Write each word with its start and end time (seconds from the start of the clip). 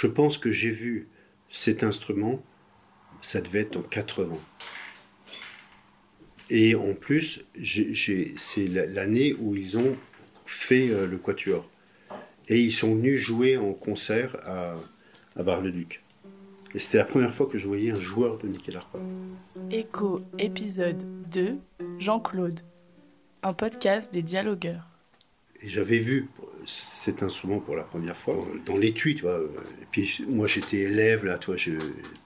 Je 0.00 0.06
pense 0.06 0.38
que 0.38 0.52
j'ai 0.52 0.70
vu 0.70 1.08
cet 1.50 1.82
instrument, 1.82 2.40
ça 3.20 3.40
devait 3.40 3.62
être 3.62 3.78
en 3.78 3.82
80. 3.82 4.32
Et 6.50 6.76
en 6.76 6.94
plus, 6.94 7.44
c'est 7.64 8.68
l'année 8.68 9.34
où 9.40 9.56
ils 9.56 9.76
ont 9.76 9.96
fait 10.46 10.88
euh, 10.90 11.08
le 11.08 11.18
quatuor. 11.18 11.68
Et 12.46 12.60
ils 12.60 12.70
sont 12.70 12.94
venus 12.94 13.18
jouer 13.18 13.56
en 13.56 13.72
concert 13.72 14.36
à, 14.46 14.74
à 15.34 15.42
Bar-le-Duc. 15.42 16.00
Et 16.76 16.78
c'était 16.78 16.98
la 16.98 17.04
première 17.04 17.34
fois 17.34 17.48
que 17.48 17.58
je 17.58 17.66
voyais 17.66 17.90
un 17.90 18.00
joueur 18.00 18.38
de 18.38 18.46
nickel 18.46 18.76
harpa. 18.76 19.00
Écho, 19.72 20.22
épisode 20.38 21.02
2, 21.32 21.56
Jean-Claude. 21.98 22.60
Un 23.42 23.52
podcast 23.52 24.12
des 24.12 24.22
dialogueurs. 24.22 24.86
Et 25.60 25.68
j'avais 25.68 25.98
vu 25.98 26.28
cet 26.68 27.22
instrument 27.22 27.60
pour 27.60 27.76
la 27.76 27.82
première 27.82 28.16
fois 28.16 28.36
dans 28.66 28.76
l'étui, 28.76 29.14
tu 29.14 29.22
vois. 29.22 29.40
Et 29.82 29.86
puis 29.90 30.24
moi 30.28 30.46
j'étais 30.46 30.78
élève 30.78 31.24
là, 31.24 31.38
toi. 31.38 31.56
Je, 31.56 31.72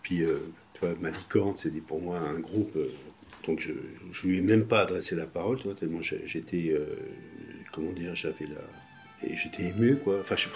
puis 0.02 0.22
euh, 0.22 0.36
tu 0.74 0.80
vois, 0.80 0.94
ma 1.00 1.10
licorne, 1.10 1.56
c'était 1.56 1.80
pour 1.80 2.00
moi 2.00 2.18
un 2.18 2.40
groupe. 2.40 2.74
Euh, 2.76 2.92
donc 3.46 3.60
je, 3.60 3.72
je 4.12 4.26
lui 4.26 4.38
ai 4.38 4.40
même 4.40 4.64
pas 4.64 4.80
adressé 4.80 5.14
la 5.14 5.26
parole, 5.26 5.58
tu 5.58 5.64
vois, 5.64 5.74
tellement 5.74 6.02
j'étais, 6.02 6.70
euh, 6.70 6.86
comment 7.72 7.92
dire, 7.92 8.14
j'avais 8.14 8.46
la, 8.46 9.28
et 9.28 9.36
j'étais 9.36 9.68
ému, 9.68 9.96
quoi. 9.96 10.18
Enfin, 10.20 10.36
je. 10.36 10.48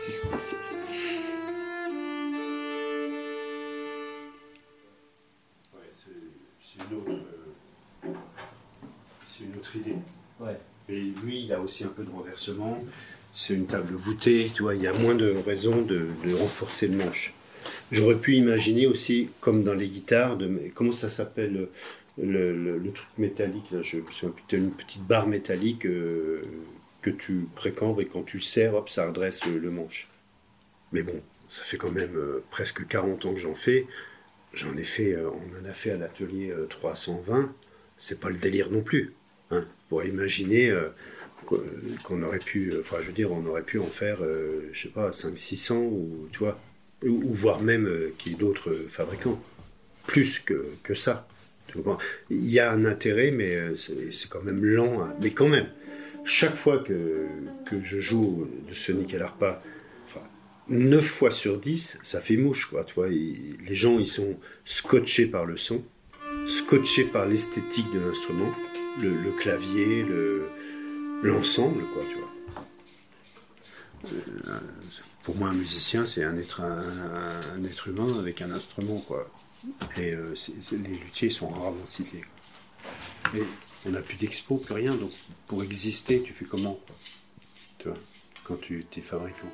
C'est 0.00 0.12
spécial. 0.12 0.77
Un 11.84 11.88
peu 11.88 12.04
de 12.04 12.10
renversement. 12.10 12.84
C'est 13.32 13.54
une 13.54 13.66
table 13.66 13.94
voûtée, 13.94 14.50
tu 14.54 14.62
vois, 14.62 14.74
il 14.74 14.82
y 14.82 14.86
a 14.86 14.92
moins 14.92 15.14
de 15.14 15.34
raisons 15.46 15.82
de, 15.82 16.06
renforcer 16.34 16.88
le 16.88 16.96
manche. 16.96 17.34
J'aurais 17.92 18.16
pu 18.16 18.34
imaginer 18.36 18.86
aussi, 18.86 19.28
comme 19.40 19.64
dans 19.64 19.74
les 19.74 19.88
guitares, 19.88 20.36
de, 20.36 20.50
comment 20.74 20.92
ça 20.92 21.10
s'appelle 21.10 21.68
le, 22.20 22.78
le, 22.78 22.92
truc 22.92 23.06
métallique 23.16 23.66
je 23.82 23.98
me 23.98 24.02
une 24.52 24.72
petite 24.72 25.04
barre 25.04 25.28
métallique 25.28 25.86
euh, 25.86 26.42
que 27.00 27.10
tu 27.10 27.46
précambres 27.54 28.00
et 28.00 28.06
quand 28.06 28.22
tu 28.22 28.38
le 28.38 28.42
serres, 28.42 28.74
hop, 28.74 28.90
ça 28.90 29.06
redresse 29.06 29.44
le, 29.46 29.70
manche. 29.70 30.08
Mais 30.92 31.02
bon, 31.02 31.22
ça 31.48 31.62
fait 31.62 31.76
quand 31.76 31.92
même 31.92 32.16
euh, 32.16 32.42
presque 32.50 32.86
40 32.86 33.26
ans 33.26 33.34
que 33.34 33.38
j'en 33.38 33.54
fais. 33.54 33.86
J'en 34.52 34.76
ai 34.76 34.84
fait, 34.84 35.12
euh, 35.12 35.30
on 35.30 35.62
en 35.62 35.68
a 35.68 35.72
fait 35.72 35.90
à 35.90 35.96
l'atelier 35.96 36.52
320. 36.70 37.54
C'est 37.98 38.20
pas 38.20 38.30
le 38.30 38.38
délire 38.38 38.70
non 38.70 38.82
plus. 38.82 39.14
Hein. 39.50 39.64
Pour 39.88 40.04
imaginer 40.04 40.70
euh, 40.70 40.88
qu'on 41.46 42.22
aurait 42.22 42.38
pu, 42.38 42.72
enfin, 42.78 42.96
je 43.00 43.08
veux 43.08 43.12
dire, 43.12 43.32
on 43.32 43.44
aurait 43.46 43.62
pu 43.62 43.78
en 43.78 43.86
faire, 43.86 44.18
euh, 44.22 44.68
je 44.72 44.82
sais 44.82 44.88
pas, 44.88 45.10
500-600 45.10 45.74
ou 45.74 46.28
tu 46.32 46.40
vois, 46.40 46.58
ou, 47.04 47.32
voire 47.32 47.60
même 47.60 47.86
euh, 47.86 48.12
qu'il 48.18 48.32
y 48.32 48.34
ait 48.34 48.38
d'autres 48.38 48.74
fabricants, 48.88 49.40
plus 50.06 50.40
que, 50.40 50.66
que 50.82 50.94
ça. 50.94 51.28
Il 52.30 52.48
y 52.48 52.60
a 52.60 52.72
un 52.72 52.84
intérêt, 52.84 53.30
mais 53.30 53.54
euh, 53.54 53.76
c'est 53.76 54.28
quand 54.28 54.42
même 54.42 54.64
lent. 54.64 55.02
Hein. 55.02 55.14
Mais 55.22 55.30
quand 55.30 55.48
même, 55.48 55.68
chaque 56.24 56.56
fois 56.56 56.78
que, 56.78 57.26
que 57.66 57.82
je 57.82 58.00
joue 58.00 58.48
de 58.68 58.74
ce 58.74 58.92
nickel 58.92 59.22
harpa, 59.22 59.62
enfin, 60.06 60.22
9 60.68 61.04
fois 61.04 61.30
sur 61.30 61.58
10, 61.58 61.98
ça 62.02 62.20
fait 62.20 62.36
mouche, 62.36 62.70
quoi. 62.70 62.84
Tu 62.84 62.94
vois, 62.94 63.08
les 63.08 63.74
gens, 63.74 63.98
ils 63.98 64.08
sont 64.08 64.38
scotchés 64.64 65.26
par 65.26 65.44
le 65.44 65.56
son, 65.56 65.84
scotchés 66.46 67.04
par 67.04 67.26
l'esthétique 67.26 67.86
de 67.94 68.00
l'instrument, 68.00 68.54
le, 69.02 69.10
le, 69.10 69.30
clavier, 69.38 70.04
l'ensemble, 71.22 71.84
quoi, 71.92 72.02
tu 72.08 72.16
vois. 72.18 72.28
Euh, 74.12 74.60
pour 75.22 75.36
moi, 75.36 75.48
un 75.48 75.54
musicien, 75.54 76.06
c'est 76.06 76.24
un 76.24 76.36
être, 76.38 76.62
un, 76.62 77.64
être 77.64 77.88
humain 77.88 78.18
avec 78.18 78.40
un 78.42 78.50
instrument, 78.50 78.98
quoi. 79.00 79.28
Et 79.96 80.12
euh, 80.12 80.34
les 80.72 80.96
luthiers 80.96 81.30
sont 81.30 81.48
rarement 81.48 81.84
cités. 81.84 82.24
Et 83.34 83.42
on 83.86 83.90
n'a 83.90 84.00
plus 84.00 84.16
d'expo, 84.16 84.56
plus 84.56 84.74
rien. 84.74 84.94
Donc 84.94 85.10
pour 85.46 85.62
exister, 85.62 86.22
tu 86.22 86.32
fais 86.32 86.44
comment 86.44 86.74
quoi 86.86 86.96
Tu 87.78 87.88
vois, 87.88 87.98
quand 88.44 88.60
tu 88.60 88.86
es 88.96 89.00
fabricant? 89.02 89.48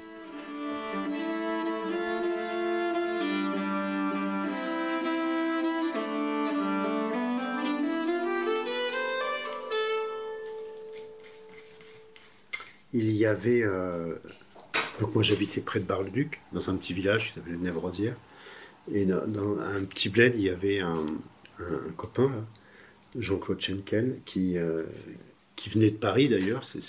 Il 12.94 13.10
y 13.10 13.26
avait. 13.26 13.62
Euh, 13.62 14.14
donc 15.00 15.14
moi 15.14 15.22
j'habitais 15.24 15.60
près 15.60 15.80
de 15.80 15.84
Bar-le-Duc, 15.84 16.40
dans 16.52 16.70
un 16.70 16.76
petit 16.76 16.94
village 16.94 17.26
qui 17.26 17.32
s'appelait 17.32 17.56
Nevrosière. 17.56 18.14
Et 18.92 19.04
dans, 19.04 19.58
un 19.58 19.84
petit 19.84 20.08
bled, 20.08 20.34
il 20.36 20.42
y 20.42 20.50
avait 20.50 20.78
un, 20.80 21.04
copain, 21.96 22.30
Jean-Claude 23.18 23.60
Schenkel, 23.60 24.18
qui, 24.24 24.58
euh, 24.58 24.84
qui 25.56 25.70
venait 25.70 25.90
de 25.90 25.96
Paris 25.96 26.28
d'ailleurs, 26.28 26.64
c'est 26.64 26.80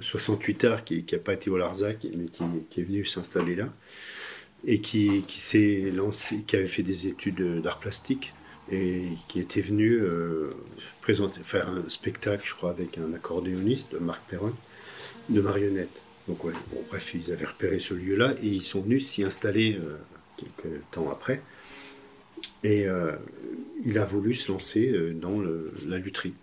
68 0.00 0.64
heures, 0.64 0.84
qui 0.84 1.04
n'a 1.10 1.18
pas 1.18 1.34
été 1.34 1.48
au 1.48 1.56
Larzac, 1.56 2.04
mais 2.16 2.26
qui, 2.26 2.44
qui 2.68 2.80
est 2.80 2.84
venu 2.84 3.06
s'installer 3.06 3.54
là, 3.54 3.72
et 4.66 4.80
qui, 4.80 5.22
qui 5.28 5.40
s'est 5.40 5.92
lancé, 5.94 6.42
qui 6.46 6.56
avait 6.56 6.66
fait 6.66 6.82
des 6.82 7.06
études 7.06 7.62
d'art 7.62 7.78
plastique, 7.78 8.34
et 8.70 9.04
qui 9.28 9.38
était 9.38 9.60
venu 9.60 9.92
euh, 9.92 10.50
présenter, 11.00 11.40
faire 11.44 11.68
un 11.68 11.88
spectacle, 11.88 12.42
je 12.44 12.54
crois, 12.54 12.70
avec 12.70 12.98
un 12.98 13.14
accordéoniste, 13.14 13.94
Marc 14.00 14.22
Perron, 14.28 14.52
de 15.28 15.40
marionnettes. 15.40 16.00
Donc 16.28 16.44
ouais, 16.44 16.52
bon, 16.70 16.82
bref, 16.88 17.14
ils 17.14 17.32
avaient 17.32 17.46
repéré 17.46 17.78
ce 17.78 17.94
lieu-là, 17.94 18.34
et 18.42 18.48
ils 18.48 18.62
sont 18.62 18.80
venus 18.80 19.06
s'y 19.06 19.22
installer. 19.22 19.74
Euh, 19.74 19.96
quelques 20.36 20.80
temps 20.90 21.10
après. 21.10 21.42
Et 22.62 22.86
euh, 22.86 23.12
il 23.84 23.98
a 23.98 24.04
voulu 24.04 24.34
se 24.34 24.50
lancer 24.50 24.88
euh, 24.88 25.12
dans 25.12 25.40
la 25.86 25.98
lutherie. 25.98 26.34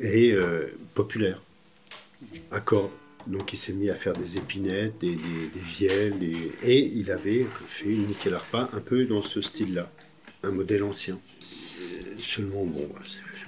Et 0.00 0.34
populaire, 0.92 1.40
à. 2.50 2.90
Donc 3.28 3.52
il 3.52 3.58
s'est 3.58 3.72
mis 3.72 3.88
à 3.88 3.94
faire 3.94 4.12
des 4.12 4.36
épinettes, 4.36 4.98
des, 4.98 5.16
vielles, 5.54 6.20
et 6.64 6.78
il 6.78 7.10
avait 7.12 7.46
fait 7.68 7.86
une 7.86 8.08
nickel 8.08 8.34
harpa 8.34 8.68
un 8.72 8.80
peu 8.80 9.04
dans 9.04 9.22
ce 9.22 9.40
style-là, 9.40 9.90
un 10.42 10.50
modèle 10.50 10.82
ancien. 10.82 11.18
Seulement, 12.18 12.64
bon, 12.64 12.90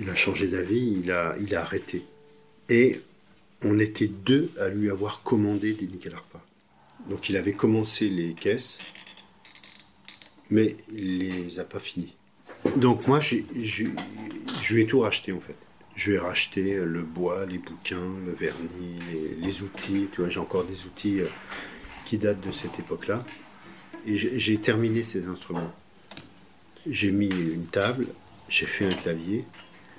il 0.00 0.08
a 0.08 0.14
changé 0.14 0.46
d'avis, 0.46 1.00
il 1.02 1.10
a, 1.10 1.36
il 1.40 1.54
a 1.54 1.62
arrêté. 1.62 2.04
Et 2.68 3.00
on 3.62 3.78
était 3.78 4.08
deux 4.08 4.50
à 4.60 4.68
lui 4.68 4.90
avoir 4.90 5.22
commandé 5.22 5.72
des 5.72 5.86
nickel 5.86 6.14
harpa. 6.14 6.44
Donc 7.08 7.28
il 7.28 7.36
avait 7.36 7.52
commencé 7.52 8.08
les 8.08 8.34
caisses, 8.34 8.78
mais 10.50 10.76
il 10.92 11.18
les 11.18 11.60
a 11.60 11.64
pas 11.64 11.78
finies. 11.78 12.14
Donc 12.76 13.06
moi, 13.06 13.20
je 13.20 13.36
lui 14.70 14.82
ai 14.82 14.86
tout 14.86 15.00
racheté 15.00 15.32
en 15.32 15.40
fait. 15.40 15.54
Je 15.94 16.10
lui 16.10 16.16
ai 16.16 16.20
racheté 16.20 16.74
le 16.74 17.02
bois, 17.02 17.46
les 17.46 17.58
bouquins, 17.58 18.12
le 18.26 18.32
vernis, 18.32 18.98
les, 19.10 19.34
les 19.36 19.62
outils. 19.62 20.08
Tu 20.12 20.20
vois, 20.20 20.28
j'ai 20.28 20.40
encore 20.40 20.64
des 20.64 20.84
outils 20.84 21.20
euh, 21.20 21.26
qui 22.04 22.18
datent 22.18 22.46
de 22.46 22.52
cette 22.52 22.78
époque-là. 22.78 23.24
Et 24.06 24.14
j'ai 24.14 24.58
terminé 24.58 25.02
ces 25.02 25.26
instruments. 25.26 25.72
J'ai 26.86 27.10
mis 27.10 27.28
une 27.28 27.66
table, 27.66 28.08
j'ai 28.48 28.66
fait 28.66 28.86
un 28.86 28.96
clavier, 28.96 29.44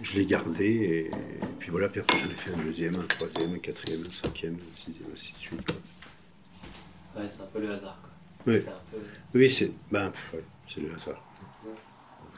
je 0.01 0.15
l'ai 0.15 0.25
gardé, 0.25 0.65
et, 0.65 0.99
et, 1.07 1.11
puis 1.59 1.71
voilà, 1.71 1.89
puis 1.89 2.01
après 2.01 2.17
j'en 2.17 2.29
ai 2.29 2.35
fait 2.35 2.53
un 2.53 2.63
deuxième, 2.63 2.95
un 2.95 3.03
troisième, 3.03 3.53
un 3.55 3.59
quatrième, 3.59 4.03
un 4.07 4.11
cinquième, 4.11 4.55
un 4.55 4.75
sixième, 4.75 5.09
ainsi 5.13 5.33
de 5.33 5.39
suite. 5.39 5.65
Quoi. 5.65 7.21
Ouais, 7.21 7.27
c'est 7.27 7.41
un 7.41 7.45
peu 7.45 7.59
le 7.59 7.71
hasard. 7.71 7.99
Quoi. 8.01 8.53
Oui, 8.53 8.59
peu... 8.91 8.97
oui 9.39 9.51
c'est 9.51 9.71
ben, 9.91 10.11
ouais, 10.33 10.43
le 10.77 10.93
hasard. 10.93 11.23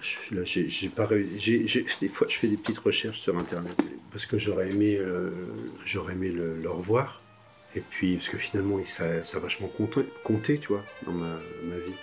Je, 0.02 0.36
là, 0.36 0.42
j'ai, 0.46 0.90
pas 0.90 1.09
j'ai, 1.36 1.66
des 2.00 2.08
fois, 2.08 2.25
je 2.30 2.36
fais 2.36 2.48
des 2.48 2.56
petites 2.56 2.78
recherches 2.78 3.19
sur 3.19 3.38
Internet 3.38 3.75
parce 4.12 4.25
que 4.25 4.38
j'aurais 4.38 4.69
aimé, 4.69 4.96
euh, 4.98 5.31
j'aurais 5.86 6.14
aimé 6.14 6.30
le, 6.30 6.56
le, 6.56 6.69
revoir. 6.69 7.22
Et 7.75 7.81
puis, 7.81 8.16
parce 8.16 8.30
que 8.30 8.38
finalement, 8.38 8.83
ça, 8.86 9.24
ça 9.25 9.38
a 9.38 9.39
vachement 9.42 9.68
compté, 9.68 10.06
compté, 10.24 10.57
tu 10.57 10.69
vois, 10.69 10.83
dans 11.06 11.12
ma, 11.12 11.38
ma 11.63 11.75
vie. 11.75 11.94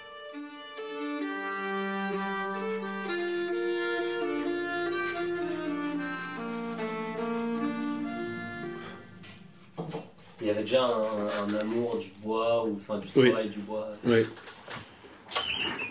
Avait 10.56 10.64
déjà 10.64 10.84
un, 10.84 11.48
un 11.48 11.54
amour 11.54 11.98
du 11.98 12.10
bois, 12.22 12.66
ou 12.66 12.76
enfin 12.76 12.98
du 12.98 13.08
travail 13.08 13.48
oui. 13.48 13.54
du 13.54 13.62
bois. 13.62 13.88
Oui. 14.04 14.22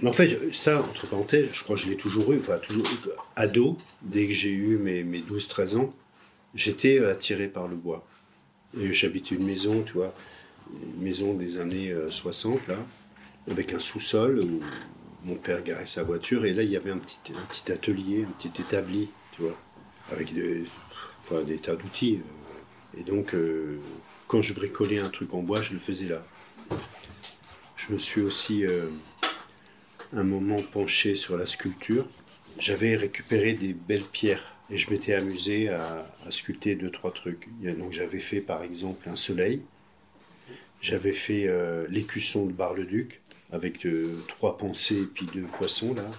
Mais 0.01 0.09
en 0.09 0.13
fait, 0.13 0.53
ça, 0.53 0.79
entre 0.81 1.07
parenthèses, 1.07 1.50
je 1.53 1.63
crois 1.63 1.75
que 1.75 1.83
je 1.83 1.89
l'ai 1.89 1.97
toujours 1.97 2.33
eu, 2.33 2.39
enfin, 2.39 2.57
toujours 2.57 2.85
ado, 3.35 3.77
dès 4.01 4.27
que 4.27 4.33
j'ai 4.33 4.51
eu 4.51 4.77
mes, 4.77 5.03
mes 5.03 5.21
12-13 5.21 5.77
ans, 5.77 5.94
j'étais 6.53 7.03
attiré 7.03 7.47
par 7.47 7.67
le 7.67 7.75
bois. 7.75 8.06
Et 8.79 8.94
j'habitais 8.94 9.35
une 9.35 9.45
maison, 9.45 9.83
tu 9.83 9.94
vois, 9.94 10.13
une 10.73 11.01
maison 11.01 11.33
des 11.33 11.57
années 11.57 11.94
60, 12.09 12.67
là, 12.67 12.77
avec 13.50 13.73
un 13.73 13.79
sous-sol 13.79 14.39
où 14.44 14.59
mon 15.23 15.35
père 15.35 15.63
garait 15.63 15.88
sa 15.88 16.03
voiture, 16.03 16.45
et 16.45 16.53
là, 16.53 16.63
il 16.63 16.69
y 16.69 16.77
avait 16.77 16.91
un 16.91 16.97
petit, 16.97 17.19
un 17.31 17.45
petit 17.45 17.71
atelier, 17.71 18.25
un 18.27 18.31
petit 18.41 18.62
établi, 18.62 19.09
tu 19.31 19.44
vois, 19.44 19.57
avec 20.12 20.33
des, 20.33 20.63
enfin, 21.21 21.41
des 21.41 21.57
tas 21.57 21.75
d'outils. 21.75 22.19
Et 22.97 23.03
donc, 23.03 23.33
euh, 23.33 23.79
quand 24.27 24.42
je 24.42 24.54
bricolais 24.54 25.00
un 25.00 25.10
truc 25.10 25.33
en 25.33 25.42
bois, 25.42 25.62
je 25.62 25.74
le 25.74 25.80
faisais 25.80 26.06
là. 26.06 26.24
Je 27.77 27.94
me 27.94 28.00
suis 28.00 28.22
aussi 28.22 28.66
euh, 28.66 28.88
un 30.13 30.24
moment 30.24 30.62
penché 30.74 31.16
sur 31.16 31.38
la 31.38 31.45
sculpture. 31.45 32.07
J'avais 32.60 32.95
récupéré 32.95 33.54
des 33.54 33.74
belles 33.74 34.04
pierres 34.04 34.56
et 34.72 34.77
je 34.77 34.89
m'étais 34.89 35.13
amusé 35.13 35.69
à, 35.69 36.06
sculpter 36.31 36.75
deux, 36.75 36.89
trois 36.89 37.13
trucs. 37.13 37.48
Donc, 37.62 37.92
j'avais 37.92 38.19
fait 38.19 38.42
par 38.42 38.63
exemple 38.63 39.07
un 39.07 39.16
soleil. 39.16 39.62
J'avais 40.81 41.13
fait 41.13 41.48
euh, 41.48 41.86
l'écusson 41.89 42.45
de 42.45 42.51
Bar-le-Duc 42.51 43.22
avec 43.51 43.86
euh, 43.86 44.16
trois 44.27 44.57
pensées 44.57 45.01
et 45.01 45.06
puis 45.06 45.27
deux 45.33 45.44
poissons 45.44 45.94
là. 45.94 46.10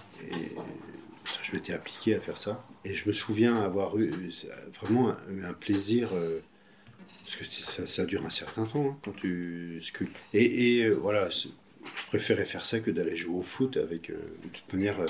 Je 1.43 1.55
m'étais 1.55 1.73
appliqué 1.73 2.15
à 2.15 2.19
faire 2.19 2.37
ça. 2.37 2.65
Et 2.85 2.95
je 2.95 3.07
me 3.07 3.13
souviens 3.13 3.55
avoir 3.61 3.97
eu 3.97 4.11
vraiment 4.81 5.09
un, 5.09 5.43
un 5.43 5.53
plaisir. 5.53 6.09
Parce 7.27 7.57
que 7.57 7.87
ça, 7.87 8.05
dure 8.05 8.25
un 8.25 8.29
certain 8.29 8.65
temps 8.65 8.91
hein, 8.91 8.97
quand 9.03 9.13
tu 9.13 9.81
sculptes. 9.83 10.15
Et, 10.33 10.83
euh, 10.83 10.93
voilà, 10.93 11.29
je 11.29 11.49
préférais 12.07 12.45
faire 12.45 12.65
ça 12.65 12.79
que 12.79 12.91
d'aller 12.91 13.17
jouer 13.17 13.35
au 13.35 13.43
foot 13.43 13.77
avec. 13.77 14.09
euh, 14.09 14.15
de 14.43 14.49
toute 14.49 14.71
manière, 14.73 14.99
euh, 15.01 15.05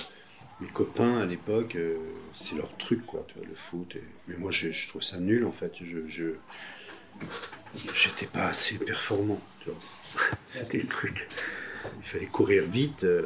mes 0.60 0.68
copains 0.68 1.20
à 1.20 1.26
l'époque, 1.26 1.78
c'est 2.34 2.56
leur 2.56 2.76
truc 2.78 3.06
quoi, 3.06 3.24
tu 3.28 3.36
vois, 3.38 3.48
le 3.48 3.54
foot. 3.54 3.96
mais 4.28 4.36
moi, 4.38 4.50
je, 4.52 4.72
je 4.72 4.88
trouve 4.88 5.04
ça 5.04 5.20
nul 5.20 5.46
en 5.46 5.52
fait. 5.52 5.74
Je. 5.82 6.08
je 6.08 6.34
J'étais 7.96 8.28
pas 8.28 8.46
assez 8.46 8.78
performant, 8.78 9.40
tu 9.64 9.70
vois. 9.70 9.80
C'était 10.48 10.78
le 10.80 10.88
truc. 10.88 11.28
Il 12.00 12.04
fallait 12.06 12.26
courir 12.28 12.64
vite, 12.64 13.04
euh, 13.04 13.24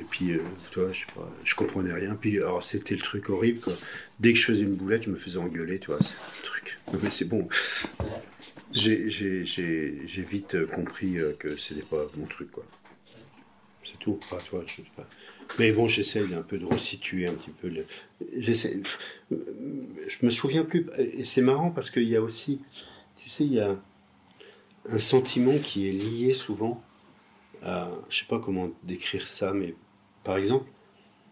et 0.00 0.04
puis, 0.10 0.32
euh, 0.32 0.40
tu 0.70 0.80
vois, 0.80 0.92
je 0.92 1.00
sais 1.00 1.06
comprenais 1.54 1.92
rien. 1.92 2.14
Puis, 2.14 2.38
alors, 2.38 2.62
c'était 2.64 2.94
le 2.94 3.00
truc 3.02 3.28
horrible. 3.30 3.60
Dès 4.20 4.32
que 4.32 4.38
je 4.38 4.44
faisais 4.44 4.62
une 4.62 4.74
boulette, 4.74 5.02
je 5.04 5.10
me 5.10 5.16
faisais 5.16 5.38
engueuler, 5.38 5.78
tu 5.78 5.88
vois, 5.88 5.98
c'est 6.00 6.14
le 6.40 6.44
truc. 6.44 6.78
Mais 7.02 7.10
c'est 7.10 7.28
bon. 7.28 7.48
J'ai 8.72 8.98
vite 10.22 10.54
euh, 10.54 10.66
compris 10.66 11.18
euh, 11.18 11.32
que 11.38 11.56
c'était 11.56 11.82
pas 11.82 12.06
mon 12.16 12.26
truc, 12.26 12.50
quoi. 12.50 12.64
C'est 13.84 13.98
tout. 13.98 14.18
Enfin, 14.22 14.38
tu 14.44 14.50
vois, 14.50 14.64
je 14.66 14.76
sais 14.76 14.82
pas. 14.96 15.06
Mais 15.58 15.72
bon, 15.72 15.86
j'essaye 15.88 16.34
un 16.34 16.42
peu 16.42 16.58
de 16.58 16.64
resituer 16.64 17.26
un 17.28 17.34
petit 17.34 17.50
peu. 17.50 17.68
le- 17.68 17.84
J'essaie. 18.38 18.78
Je 19.30 20.24
me 20.26 20.30
souviens 20.30 20.64
plus. 20.64 20.86
Et 20.98 21.24
c'est 21.24 21.42
marrant 21.42 21.70
parce 21.70 21.90
qu'il 21.90 22.08
y 22.08 22.16
a 22.16 22.22
aussi, 22.22 22.60
tu 23.22 23.28
sais, 23.28 23.44
il 23.44 23.52
y 23.52 23.60
a 23.60 23.76
un 24.90 24.98
sentiment 24.98 25.56
qui 25.58 25.88
est 25.88 25.92
lié 25.92 26.34
souvent 26.34 26.82
à, 27.64 27.90
je 28.10 28.18
sais 28.20 28.26
pas 28.26 28.38
comment 28.38 28.70
décrire 28.82 29.26
ça, 29.28 29.52
mais 29.52 29.74
par 30.22 30.36
exemple, 30.36 30.66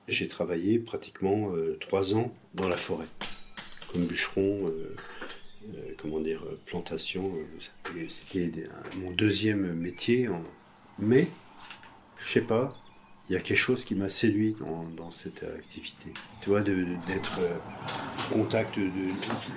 j'ai 0.09 0.29
travaillé 0.29 0.79
pratiquement 0.79 1.53
euh, 1.55 1.77
trois 1.81 2.15
ans 2.15 2.33
dans 2.55 2.69
la 2.69 2.77
forêt, 2.77 3.07
comme 3.93 4.05
bûcheron, 4.07 4.69
euh, 4.69 4.97
euh, 5.75 5.95
comment 5.99 6.21
dire, 6.21 6.43
euh, 6.45 6.59
plantation. 6.67 7.33
euh, 7.37 8.01
c'était- 8.09 8.69
mon 8.97 9.11
deuxième 9.13 9.73
métier, 9.75 10.29
mais 10.99 11.29
je 12.19 12.33
sais 12.33 12.41
pas, 12.41 12.77
il 13.29 13.35
y 13.35 13.37
a 13.37 13.41
quelque 13.41 13.57
chose 13.57 13.85
qui 13.85 13.95
m'a 13.95 14.09
séduit 14.09 14.57
dans, 14.97 15.11
cette 15.11 15.43
activité. 15.45 16.13
Tu 16.41 16.49
vois, 16.51 16.61
d'être 16.63 17.39
euh, 17.41 17.55
en 18.31 18.39
contact 18.39 18.79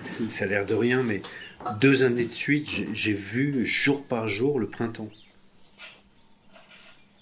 Ça 0.03 0.43
a 0.43 0.47
l'air 0.47 0.65
de 0.65 0.75
rien, 0.75 1.01
mais 1.01 1.21
deux 1.79 2.03
années 2.03 2.25
de 2.25 2.33
suite, 2.33 2.69
j'ai 2.93 3.13
vu 3.13 3.65
jour 3.65 4.03
par 4.03 4.27
jour 4.27 4.59
le 4.59 4.67
printemps. 4.67 5.09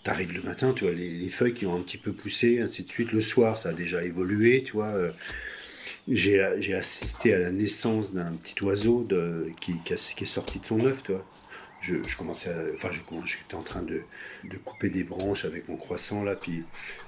T'arrives 0.03 0.33
le 0.33 0.41
matin, 0.41 0.73
tu 0.73 0.83
vois, 0.83 0.93
les, 0.93 1.09
les 1.09 1.29
feuilles 1.29 1.53
qui 1.53 1.65
ont 1.65 1.75
un 1.77 1.81
petit 1.81 1.97
peu 1.97 2.11
poussé, 2.11 2.59
ainsi 2.59 2.83
de 2.83 2.89
suite. 2.89 3.11
Le 3.13 3.21
soir, 3.21 3.57
ça 3.57 3.69
a 3.69 3.73
déjà 3.73 4.03
évolué, 4.03 4.63
tu 4.63 4.73
vois. 4.73 4.87
euh, 4.87 5.11
J'ai 6.09 6.41
assisté 6.73 7.33
à 7.33 7.39
la 7.39 7.51
naissance 7.51 8.13
d'un 8.13 8.33
petit 8.33 8.61
oiseau 8.63 9.07
qui, 9.61 9.75
est 9.87 10.25
sorti 10.25 10.59
de 10.59 10.65
son 10.65 10.83
œuf, 10.85 11.03
tu 11.03 11.13
vois. 11.13 11.25
Je, 11.81 11.95
commençais 12.17 12.49
à, 12.49 12.57
enfin, 12.73 12.89
je, 12.91 12.99
j'étais 13.25 13.55
en 13.55 13.61
train 13.61 13.81
de, 13.81 14.01
de 14.43 14.57
couper 14.57 14.89
des 14.89 15.03
branches 15.03 15.45
avec 15.45 15.67
mon 15.69 15.77
croissant, 15.77 16.23
là, 16.23 16.35
puis 16.35 16.63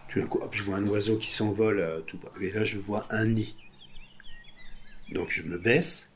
tout 0.10 0.20
d'un 0.20 0.28
coup, 0.28 0.40
hop, 0.42 0.54
je 0.54 0.64
vois 0.64 0.78
un 0.78 0.88
oiseau 0.88 1.18
qui 1.18 1.32
s'envole, 1.32 1.82
à 1.82 2.02
tout 2.06 2.20
et 2.42 2.52
là, 2.52 2.64
je 2.64 2.78
vois 2.78 3.06
un 3.10 3.26
nid. 3.26 3.56
Donc, 5.12 5.30
je 5.30 5.44
me 5.44 5.58
baisse, 5.58 6.10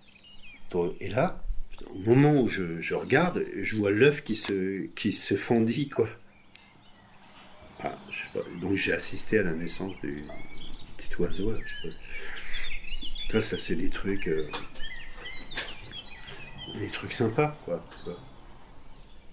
et 1.00 1.08
là, 1.10 1.44
au 1.90 2.00
moment 2.00 2.42
où 2.42 2.48
je, 2.48 2.82
je 2.82 2.96
regarde, 2.96 3.44
je 3.62 3.76
vois 3.78 3.92
l'œuf 3.92 4.24
qui 4.24 4.36
se, 4.36 4.86
qui 4.96 5.12
se 5.14 5.36
fendit, 5.36 5.90
quoi. 5.90 6.10
Ah, 7.82 7.98
pas. 8.34 8.40
Donc 8.60 8.76
j'ai 8.76 8.94
assisté 8.94 9.40
à 9.40 9.44
la 9.44 9.52
naissance 9.54 9.94
du 10.02 10.24
petit 10.98 11.22
oiseau. 11.22 11.56
Ça 13.40 13.58
c'est 13.58 13.76
des 13.76 13.90
trucs, 13.90 14.28
euh, 14.28 14.46
des 16.76 16.90
trucs 16.90 17.14
sympas. 17.14 17.56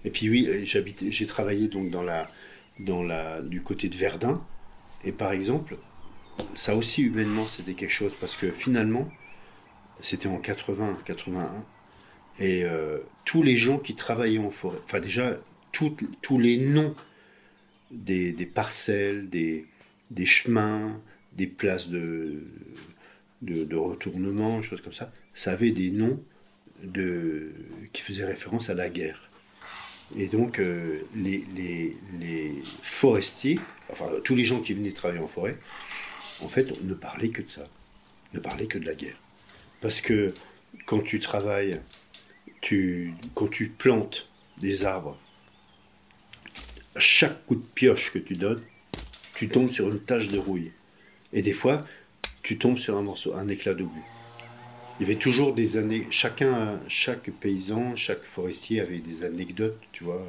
Et 0.04 0.10
puis 0.10 0.30
oui, 0.30 0.46
euh, 0.46 0.64
j'habitais, 0.64 1.10
j'ai 1.10 1.26
travaillé 1.26 1.66
donc 1.66 1.90
dans 1.90 2.02
la, 2.02 2.28
dans 2.78 3.02
la, 3.02 3.40
du 3.40 3.62
côté 3.62 3.88
de 3.88 3.96
Verdun. 3.96 4.44
Et 5.04 5.12
par 5.12 5.32
exemple, 5.32 5.76
ça 6.54 6.76
aussi 6.76 7.02
humainement 7.02 7.48
c'était 7.48 7.74
quelque 7.74 7.92
chose 7.92 8.12
parce 8.20 8.36
que 8.36 8.52
finalement, 8.52 9.10
c'était 10.00 10.28
en 10.28 10.38
80, 10.38 10.98
81. 11.04 11.50
Et 12.38 12.64
euh, 12.64 12.98
tous 13.24 13.42
les 13.42 13.56
gens 13.56 13.78
qui 13.78 13.96
travaillaient 13.96 14.38
en 14.38 14.50
forêt, 14.50 14.78
enfin 14.84 15.00
déjà, 15.00 15.38
tous 15.72 16.38
les 16.38 16.58
noms 16.58 16.94
des, 17.90 18.32
parcelles, 18.46 19.28
des, 19.28 19.66
chemins, 20.24 21.00
des 21.32 21.46
places 21.46 21.88
de, 21.88 22.42
de, 23.42 23.64
de 23.64 23.76
retournement, 23.76 24.62
choses 24.62 24.80
comme 24.80 24.92
ça, 24.92 25.12
ça 25.34 25.52
avait 25.52 25.70
des 25.70 25.90
noms 25.90 26.22
qui 27.92 28.02
faisaient 28.02 28.24
référence 28.24 28.70
à 28.70 28.74
la 28.74 28.88
guerre. 28.88 29.30
Et 30.16 30.28
donc, 30.28 30.60
euh, 30.60 31.00
les 31.14 32.62
forestiers, 32.82 33.58
enfin, 33.90 34.06
tous 34.24 34.36
les 34.36 34.44
gens 34.44 34.60
qui 34.60 34.72
venaient 34.72 34.92
travailler 34.92 35.20
en 35.20 35.26
forêt, 35.26 35.58
en 36.40 36.48
fait, 36.48 36.80
ne 36.82 36.94
parlaient 36.94 37.30
que 37.30 37.42
de 37.42 37.48
ça, 37.48 37.64
ne 38.34 38.40
parlaient 38.40 38.66
que 38.66 38.78
de 38.78 38.86
la 38.86 38.94
guerre. 38.94 39.16
Parce 39.80 40.00
que 40.00 40.34
quand 40.84 41.00
tu 41.00 41.20
travailles, 41.20 41.80
tu, 42.60 43.14
quand 43.34 43.48
tu 43.48 43.68
plantes 43.68 44.28
des 44.58 44.84
arbres, 44.84 45.18
chaque 46.98 47.44
coup 47.46 47.56
de 47.56 47.64
pioche 47.74 48.12
que 48.12 48.18
tu 48.18 48.34
donnes, 48.34 48.62
tu 49.34 49.48
tombes 49.48 49.70
sur 49.70 49.88
une 49.88 50.00
tache 50.00 50.28
de 50.28 50.38
rouille. 50.38 50.72
Et 51.32 51.42
des 51.42 51.52
fois, 51.52 51.86
tu 52.42 52.58
tombes 52.58 52.78
sur 52.78 52.96
un 52.96 53.02
morceau, 53.02 53.34
un 53.34 53.48
éclat 53.48 53.74
d'obus. 53.74 54.02
Il 54.98 55.06
y 55.06 55.10
avait 55.10 55.18
toujours 55.18 55.54
des 55.54 55.76
années, 55.76 56.06
chacun, 56.10 56.80
chaque 56.88 57.30
paysan, 57.30 57.96
chaque 57.96 58.22
forestier 58.22 58.80
avait 58.80 58.98
des 58.98 59.24
anecdotes, 59.24 59.78
tu 59.92 60.04
vois, 60.04 60.26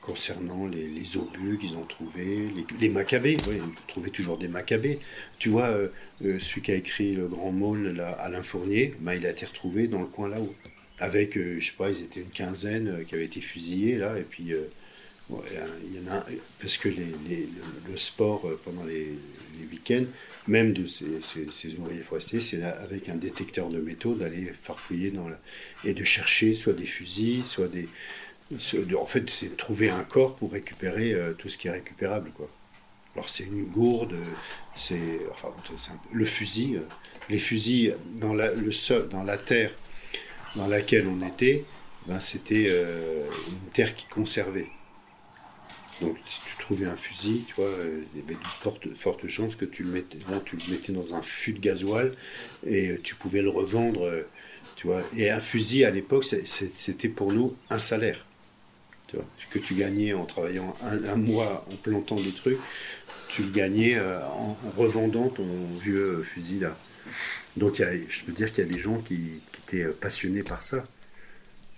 concernant 0.00 0.66
les, 0.66 1.16
obus 1.16 1.58
qu'ils 1.58 1.76
ont 1.76 1.84
trouvés, 1.84 2.48
les, 2.80 2.88
macabées, 2.88 3.36
oui, 3.48 3.56
ils 3.56 3.86
trouvaient 3.88 4.10
toujours 4.10 4.38
des 4.38 4.46
macabées. 4.46 5.00
Tu 5.40 5.48
vois, 5.48 5.66
euh, 5.66 5.88
euh, 6.24 6.38
celui 6.38 6.62
qui 6.62 6.70
a 6.70 6.76
écrit 6.76 7.16
le 7.16 7.26
Grand 7.26 7.50
Maul, 7.50 7.88
là, 7.88 8.10
Alain 8.12 8.42
Fournier, 8.42 8.94
ben, 9.00 9.14
il 9.14 9.26
a 9.26 9.30
été 9.30 9.46
retrouvé 9.46 9.88
dans 9.88 10.00
le 10.00 10.06
coin 10.06 10.28
là-haut. 10.28 10.54
Avec, 11.00 11.36
euh, 11.36 11.58
je 11.58 11.66
sais 11.66 11.76
pas, 11.76 11.90
ils 11.90 12.02
étaient 12.02 12.20
une 12.20 12.30
quinzaine 12.30 12.88
euh, 12.88 13.04
qui 13.04 13.16
avaient 13.16 13.24
été 13.24 13.40
fusillés 13.40 13.98
là, 13.98 14.16
et 14.18 14.22
puis 14.22 14.52
il 15.28 15.94
y 15.94 16.08
en 16.08 16.12
a 16.12 16.24
parce 16.60 16.76
que 16.76 16.88
le, 16.88 17.96
sport 17.96 18.46
euh, 18.46 18.60
pendant 18.64 18.84
les, 18.84 19.18
week-ends, 19.72 20.04
même 20.46 20.72
de 20.72 20.86
ces, 20.86 21.76
ouvriers 21.78 22.02
forestiers, 22.02 22.40
c'est 22.40 22.62
avec 22.62 23.08
un 23.08 23.16
détecteur 23.16 23.68
de 23.68 23.80
métaux 23.80 24.14
d'aller 24.14 24.52
farfouiller 24.60 25.10
dans 25.10 25.28
et 25.84 25.94
de 25.94 26.04
chercher 26.04 26.54
soit 26.54 26.74
des 26.74 26.86
fusils, 26.86 27.44
soit 27.44 27.68
des. 27.68 27.88
en 28.96 29.06
fait, 29.06 29.28
c'est 29.30 29.50
de 29.50 29.56
trouver 29.56 29.90
un 29.90 30.04
corps 30.04 30.36
pour 30.36 30.52
récupérer 30.52 31.12
euh, 31.12 31.32
tout 31.32 31.48
ce 31.48 31.58
qui 31.58 31.68
est 31.68 31.72
récupérable, 31.72 32.30
quoi. 32.30 32.48
Alors 33.14 33.30
c'est 33.30 33.44
une 33.44 33.64
gourde, 33.64 34.14
c'est 34.76 35.20
enfin 35.32 35.48
le 36.12 36.24
fusil, 36.26 36.76
euh, 36.76 36.80
les 37.30 37.38
fusils 37.38 37.96
dans 38.20 38.34
la, 38.34 38.52
le 38.52 38.70
sol, 38.70 39.08
dans 39.08 39.24
la 39.24 39.38
terre 39.38 39.72
dans 40.54 40.68
laquelle 40.68 41.08
on 41.08 41.26
était, 41.26 41.64
ben, 42.06 42.20
c'était 42.20 42.70
une 42.70 43.70
terre 43.74 43.94
qui 43.94 44.06
conservait. 44.06 44.68
Donc 46.00 46.16
si 46.26 46.40
tu 46.46 46.56
trouvais 46.58 46.86
un 46.86 46.96
fusil, 46.96 47.44
tu 47.46 47.54
vois, 47.54 47.66
euh, 47.66 48.02
il 48.14 48.20
y 48.20 48.24
avait 48.24 48.34
de 48.34 48.94
fortes, 48.94 49.28
chances 49.28 49.56
que 49.56 49.64
tu 49.64 49.82
le, 49.82 49.90
mettais, 49.90 50.18
bon, 50.28 50.40
tu 50.40 50.56
le 50.56 50.70
mettais 50.70 50.92
dans 50.92 51.14
un 51.14 51.22
fût 51.22 51.52
de 51.52 51.60
gasoil 51.60 52.12
et 52.66 52.90
euh, 52.90 53.00
tu 53.02 53.14
pouvais 53.14 53.42
le 53.42 53.50
revendre, 53.50 54.04
euh. 54.04 54.22
Et 55.16 55.30
un 55.30 55.40
fusil 55.40 55.84
à 55.84 55.90
l'époque, 55.90 56.24
c'était 56.24 57.08
pour 57.08 57.32
nous 57.32 57.56
un 57.70 57.78
salaire. 57.78 58.24
Tu 59.06 59.16
que 59.48 59.58
tu 59.60 59.74
gagnais 59.74 60.12
en 60.12 60.26
travaillant 60.26 60.76
un, 60.82 61.16
mois 61.16 61.64
en 61.72 61.76
plantant 61.76 62.16
des 62.16 62.32
trucs, 62.32 62.58
tu 63.28 63.44
le 63.44 63.50
gagnais 63.50 63.98
en, 63.98 64.56
en 64.64 64.70
revendant 64.76 65.28
ton 65.28 65.46
vieux 65.80 66.22
fusil 66.24 66.58
là. 66.58 66.76
Donc 67.56 67.78
y 67.78 67.84
a- 67.84 67.92
je 68.08 68.24
peux 68.24 68.32
dire 68.32 68.52
qu'il 68.52 68.64
y 68.64 68.68
a 68.68 68.70
des 68.70 68.78
gens 68.78 68.98
qui, 68.98 69.40
étaient 69.68 69.86
passionnés 69.86 70.42
par 70.42 70.62
ça 70.62 70.84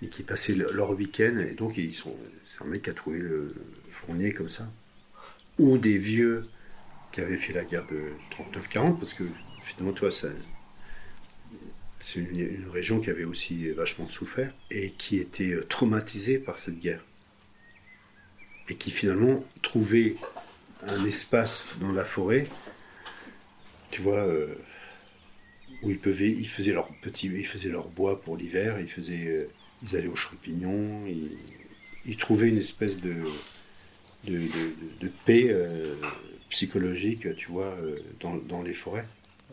et 0.03 0.09
qui 0.09 0.23
passaient 0.23 0.55
le- 0.55 0.71
leur 0.73 0.91
week-end 0.91 1.39
et 1.39 1.55
donc 1.55 1.77
ils 1.77 1.95
sont 1.95 2.15
c'est 2.45 2.63
un 2.63 2.67
mec 2.67 2.83
qui 2.83 2.91
a 2.91 2.95
trouvé 2.95 3.19
le 3.19 3.55
fournier 3.91 4.33
comme 4.33 4.49
ça 4.49 4.69
ou 5.59 5.77
des 5.79 5.99
vieux 5.99 6.47
qui 7.13 7.21
avaient 7.21 7.37
fait 7.37 7.53
la 7.53 7.65
guerre 7.65 7.87
de 7.87 8.13
39-40 8.55 8.99
parce 8.99 9.13
que 9.15 9.25
finalement 9.63 9.93
toi 9.93 10.11
ça 10.13 10.29
C'est 12.01 12.21
une, 12.21 12.39
une 12.39 12.69
région 12.71 13.01
qui 13.01 13.11
avait 13.11 13.25
aussi 13.25 13.71
vachement 13.71 14.09
souffert 14.09 14.53
et 14.71 14.91
qui 14.93 15.17
était 15.19 15.51
euh, 15.53 15.65
traumatisée 15.69 16.39
par 16.39 16.59
cette 16.61 16.79
guerre. 16.79 17.05
Et 18.69 18.77
qui 18.77 18.91
finalement 18.93 19.45
trouvait 19.63 20.15
un 20.87 21.05
espace 21.05 21.67
dans 21.81 21.91
la 21.93 22.05
forêt, 22.05 22.47
tu 23.91 24.01
vois, 24.03 24.19
euh, 24.27 24.55
où 25.83 25.91
ils, 25.91 25.99
pouvaient, 25.99 26.31
ils, 26.31 26.47
faisaient 26.47 26.73
leur 26.73 26.89
petit, 27.03 27.27
ils 27.27 27.45
faisaient 27.47 27.71
leur 27.71 27.89
bois 27.89 28.21
pour 28.23 28.37
l'hiver, 28.37 28.79
ils, 28.79 28.87
faisaient, 28.87 29.27
euh, 29.27 29.49
ils 29.83 29.97
allaient 29.97 30.09
aux 30.09 30.17
champignons, 30.17 31.05
ils, 32.07 32.17
trouvaient 32.17 32.49
une 32.49 32.59
espèce 32.59 33.01
de, 33.01 33.25
paix 35.25 35.47
euh, 35.49 35.95
psychologique, 36.51 37.37
tu 37.37 37.51
vois, 37.51 37.67
euh, 37.67 37.99
dans, 38.21 38.63
les 38.63 38.75
forêts. 38.75 39.07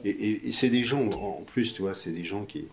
Et, 0.03 0.51
c'est 0.51 0.69
des 0.69 0.83
gens, 0.83 1.07
en 1.09 1.43
plus, 1.43 1.73
tu 1.73 1.81
vois, 1.81 1.93
c'est 1.93 2.11
des 2.11 2.25
gens 2.25 2.45
qui, 2.45 2.67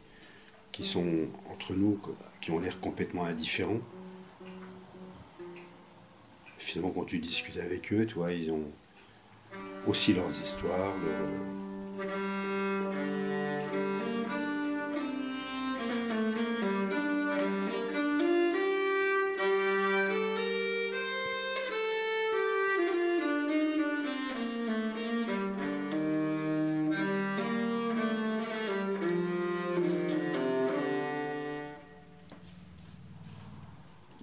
sont 0.82 1.28
entre 1.50 1.74
nous, 1.74 2.00
qui 2.40 2.50
ont 2.50 2.58
l'air 2.58 2.80
complètement 2.80 3.24
indifférents. 3.24 3.80
Finalement, 6.58 6.92
quand 6.92 7.04
tu 7.04 7.18
discutes 7.18 7.58
avec 7.58 7.92
eux, 7.92 8.06
tu 8.06 8.14
vois, 8.14 8.32
ils 8.32 8.50
ont 8.50 8.64
aussi 9.86 10.12
leurs 10.12 10.30
histoires, 10.30 10.94
leurs- 10.96 12.31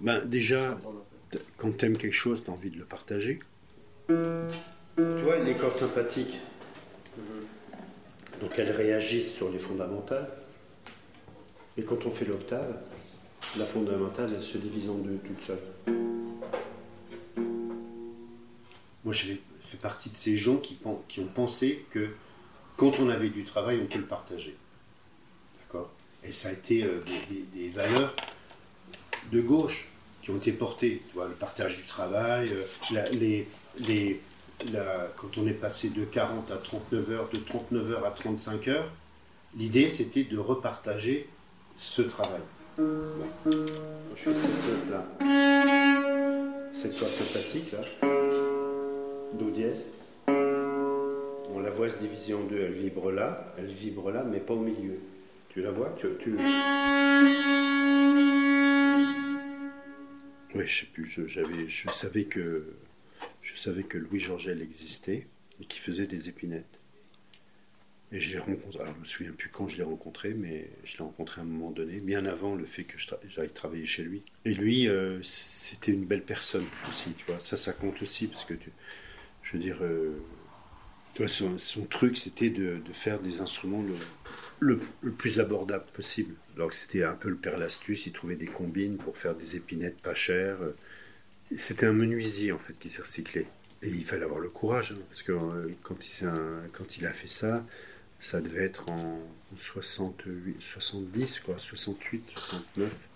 Ben, 0.00 0.24
déjà, 0.24 0.78
quand 1.58 1.76
tu 1.76 1.84
aimes 1.84 1.98
quelque 1.98 2.14
chose, 2.14 2.42
tu 2.42 2.50
as 2.50 2.54
envie 2.54 2.70
de 2.70 2.78
le 2.78 2.84
partager. 2.84 3.38
Tu 4.08 4.14
vois, 4.96 5.38
les 5.38 5.54
cordes 5.54 5.76
sympathiques, 5.76 6.38
donc 8.40 8.58
elles 8.58 8.70
réagissent 8.70 9.34
sur 9.34 9.50
les 9.50 9.58
fondamentales. 9.58 10.28
Et 11.76 11.82
quand 11.82 12.06
on 12.06 12.10
fait 12.10 12.24
l'octave, 12.24 12.80
la 13.58 13.64
fondamentale, 13.66 14.30
elle 14.34 14.42
se 14.42 14.58
divise 14.58 14.88
en 14.88 14.94
deux 14.94 15.18
toute 15.18 15.42
seule. 15.42 15.94
Moi, 19.04 19.14
je 19.14 19.34
fais 19.64 19.76
partie 19.76 20.10
de 20.10 20.16
ces 20.16 20.36
gens 20.36 20.56
qui, 20.56 20.78
ont 20.84 21.26
pensé 21.34 21.84
que 21.90 22.08
quand 22.76 22.98
on 23.00 23.10
avait 23.10 23.28
du 23.28 23.44
travail, 23.44 23.80
on 23.82 23.86
peut 23.86 23.98
le 23.98 24.06
partager. 24.06 24.56
D'accord? 25.60 25.90
Et 26.24 26.32
ça 26.32 26.48
a 26.48 26.52
été 26.52 26.84
euh, 26.84 27.02
des 27.54 27.68
valeurs 27.68 28.14
de 29.30 29.40
gauche 29.40 29.89
qui 30.22 30.30
ont 30.30 30.36
été 30.36 30.52
portés. 30.52 31.02
Tu 31.08 31.14
vois, 31.14 31.26
le 31.26 31.34
partage 31.34 31.76
du 31.78 31.84
travail, 31.84 32.50
euh, 32.52 33.04
les, 33.18 33.46
les- 33.86 34.20
quand 35.16 35.38
on 35.38 35.46
est 35.46 35.52
passé 35.54 35.88
de 35.90 36.04
40 36.04 36.50
à 36.50 36.56
39 36.56 37.10
heures, 37.12 37.28
de 37.32 37.38
39 37.38 37.92
heures 37.92 38.04
à 38.06 38.10
35 38.10 38.68
heures, 38.68 38.90
l'idée 39.56 39.88
c'était 39.88 40.24
de 40.24 40.36
repartager 40.38 41.28
ce 41.78 42.02
travail. 42.02 42.40
Bon. 42.76 43.50
Je 44.16 44.30
cette 44.30 44.90
là. 44.90 45.04
Cette 46.74 46.98
corde 46.98 47.10
sympathique 47.10 47.72
là, 47.72 47.78
Do 49.38 49.50
dièse. 49.50 49.82
On 50.28 51.60
la 51.60 51.70
voit 51.70 51.88
se 51.88 51.98
diviser 51.98 52.34
en 52.34 52.40
deux, 52.44 52.60
elle 52.60 52.72
vibre 52.74 53.10
là, 53.10 53.54
elle 53.58 53.66
vibre 53.66 54.10
là, 54.10 54.24
mais 54.24 54.40
pas 54.40 54.54
au 54.54 54.60
milieu. 54.60 54.98
Tu 55.48 55.62
la 55.62 55.70
vois? 55.70 55.94
Tu... 55.98 56.06
Oui, 60.54 60.66
je 60.66 60.80
sais 60.80 60.86
plus. 60.86 61.06
Je, 61.08 61.26
j'avais, 61.26 61.68
je 61.68 61.88
savais 61.90 62.24
que 62.24 62.64
je 63.42 63.56
savais 63.56 63.82
que 63.82 63.98
Louis 63.98 64.20
Georgel 64.20 64.62
existait 64.62 65.26
et 65.60 65.64
qu'il 65.64 65.80
faisait 65.80 66.06
des 66.06 66.28
épinettes. 66.28 66.78
Et 68.12 68.20
je 68.20 68.32
l'ai 68.32 68.38
rencontré. 68.40 68.80
Alors, 68.80 68.94
je 68.94 69.00
me 69.00 69.04
souviens 69.04 69.32
plus 69.32 69.50
quand 69.50 69.68
je 69.68 69.76
l'ai 69.76 69.84
rencontré, 69.84 70.34
mais 70.34 70.68
je 70.84 70.94
l'ai 70.98 71.04
rencontré 71.04 71.40
à 71.40 71.44
un 71.44 71.46
moment 71.46 71.70
donné, 71.70 72.00
bien 72.00 72.26
avant 72.26 72.56
le 72.56 72.64
fait 72.64 72.82
que 72.82 72.98
je 72.98 73.06
tra- 73.06 73.52
travailler 73.52 73.86
chez 73.86 74.02
lui. 74.02 74.22
Et 74.44 74.52
lui, 74.52 74.88
euh, 74.88 75.22
c'était 75.22 75.92
une 75.92 76.06
belle 76.06 76.24
personne 76.24 76.64
aussi, 76.88 77.10
tu 77.16 77.24
vois. 77.26 77.38
Ça, 77.38 77.56
ça 77.56 77.72
compte 77.72 78.02
aussi 78.02 78.26
parce 78.26 78.44
que 78.44 78.54
je 79.44 79.52
veux 79.56 79.62
dire, 79.62 79.78
euh, 79.82 80.18
son, 81.26 81.84
truc, 81.86 82.16
c'était 82.16 82.50
de, 82.50 82.80
faire 82.92 83.20
des 83.20 83.40
instruments 83.40 83.84
le, 84.60 84.78
plus 85.18 85.40
abordable 85.40 85.84
possible. 85.92 86.34
Alors 86.56 86.72
c'était 86.72 87.04
un 87.04 87.14
peu 87.14 87.28
le 87.28 87.36
père 87.36 87.58
l'astuce, 87.58 88.06
il 88.06 88.12
trouvait 88.12 88.36
des 88.36 88.46
combines 88.46 88.96
pour 88.96 89.16
faire 89.16 89.34
des 89.34 89.56
épinettes 89.56 90.00
pas 90.00 90.14
chères. 90.14 90.58
C'était 91.56 91.86
un 91.86 91.92
menuisier 91.92 92.52
en 92.52 92.58
fait 92.58 92.74
qui 92.78 92.90
s'est 92.90 93.02
recyclé. 93.02 93.46
Et 93.82 93.88
il 93.88 94.04
fallait 94.04 94.24
avoir 94.24 94.40
le 94.40 94.50
courage, 94.50 94.92
hein, 94.92 95.00
parce 95.08 95.22
que 95.22 95.32
euh, 95.32 95.68
quand 95.82 96.98
il 96.98 97.06
a 97.06 97.12
fait 97.14 97.26
ça, 97.26 97.64
ça 98.20 98.40
devait 98.42 98.64
être 98.64 98.90
en 98.90 99.18
68, 99.56 100.60
70, 100.60 101.40
quoi, 101.40 101.58
68, 101.58 102.24
69. 102.34 103.08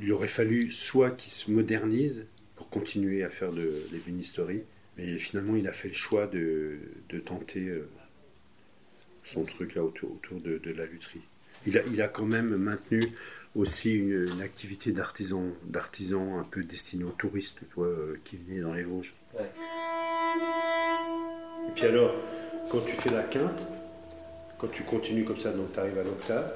Il 0.00 0.12
aurait 0.12 0.28
fallu 0.28 0.70
soit 0.70 1.10
qu'il 1.10 1.32
se 1.32 1.50
modernise 1.50 2.26
pour 2.54 2.70
continuer 2.70 3.24
à 3.24 3.30
faire 3.30 3.52
de 3.52 3.82
l'ébénisterie, 3.90 4.62
mais 4.96 5.16
finalement 5.16 5.56
il 5.56 5.66
a 5.68 5.72
fait 5.72 5.88
le 5.88 5.94
choix 5.94 6.26
de, 6.26 6.78
de 7.08 7.18
tenter 7.18 7.68
euh, 7.68 7.88
son 9.24 9.44
truc 9.44 9.74
là 9.74 9.82
autour, 9.84 10.12
autour 10.12 10.40
de, 10.40 10.58
de 10.58 10.70
la 10.72 10.84
lutherie. 10.84 11.22
Il 11.66 11.78
a, 11.78 11.82
il 11.92 12.02
a 12.02 12.08
quand 12.08 12.26
même 12.26 12.56
maintenu 12.56 13.12
aussi 13.54 13.94
une, 13.94 14.26
une 14.32 14.42
activité 14.42 14.92
d'artisan, 14.92 15.44
d'artisan 15.64 16.38
un 16.38 16.44
peu 16.44 16.64
destinée 16.64 17.04
aux 17.04 17.10
touristes 17.12 17.58
tu 17.60 17.74
vois, 17.76 17.86
euh, 17.86 18.18
qui 18.24 18.36
venaient 18.36 18.60
dans 18.60 18.74
les 18.74 18.82
Vosges. 18.82 19.14
Ouais. 19.34 19.50
Et 21.68 21.72
puis 21.74 21.84
alors, 21.84 22.14
quand 22.70 22.80
tu 22.80 22.96
fais 22.96 23.10
la 23.10 23.22
quinte, 23.22 23.66
quand 24.58 24.68
tu 24.68 24.82
continues 24.82 25.24
comme 25.24 25.36
ça, 25.36 25.52
donc 25.52 25.72
tu 25.72 25.78
arrives 25.78 25.98
à 25.98 26.04
l'octave, 26.04 26.52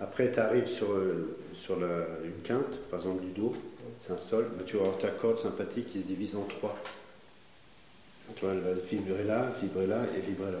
après 0.00 0.32
tu 0.32 0.38
arrives 0.38 0.66
sur, 0.66 0.92
euh, 0.92 1.36
sur 1.54 1.78
la, 1.78 2.06
une 2.24 2.42
quinte, 2.42 2.78
par 2.90 3.00
exemple 3.00 3.22
du 3.22 3.32
Do, 3.32 3.54
c'est 4.06 4.12
un 4.12 4.18
sol, 4.18 4.46
bah, 4.56 4.64
tu 4.66 4.76
vas 4.76 4.82
avoir 4.82 4.98
ta 4.98 5.08
corde 5.08 5.38
sympathique 5.38 5.92
qui 5.92 6.00
se 6.00 6.04
divise 6.06 6.36
en 6.36 6.44
trois. 6.44 6.76
Tu 8.36 8.40
vois, 8.44 8.52
elle 8.54 8.60
va 8.60 8.72
vibrer 8.90 9.24
là, 9.24 9.54
vibrer 9.62 9.86
là 9.86 10.04
et 10.16 10.20
vibrer 10.20 10.52
là. 10.52 10.58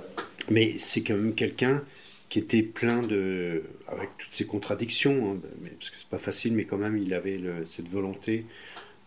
Mais 0.50 0.76
c'est 0.78 1.02
quand 1.02 1.14
même 1.14 1.34
quelqu'un 1.34 1.82
qui 2.28 2.38
était 2.38 2.62
plein 2.62 3.02
de. 3.02 3.62
avec 3.88 4.10
toutes 4.18 4.32
ces 4.32 4.46
contradictions, 4.46 5.32
hein, 5.32 5.36
mais, 5.62 5.70
parce 5.70 5.90
que 5.90 5.96
c'est 5.98 6.08
pas 6.08 6.18
facile, 6.18 6.54
mais 6.54 6.64
quand 6.64 6.76
même 6.78 6.96
il 6.96 7.12
avait 7.14 7.38
le- 7.38 7.64
cette 7.66 7.88
volonté 7.88 8.44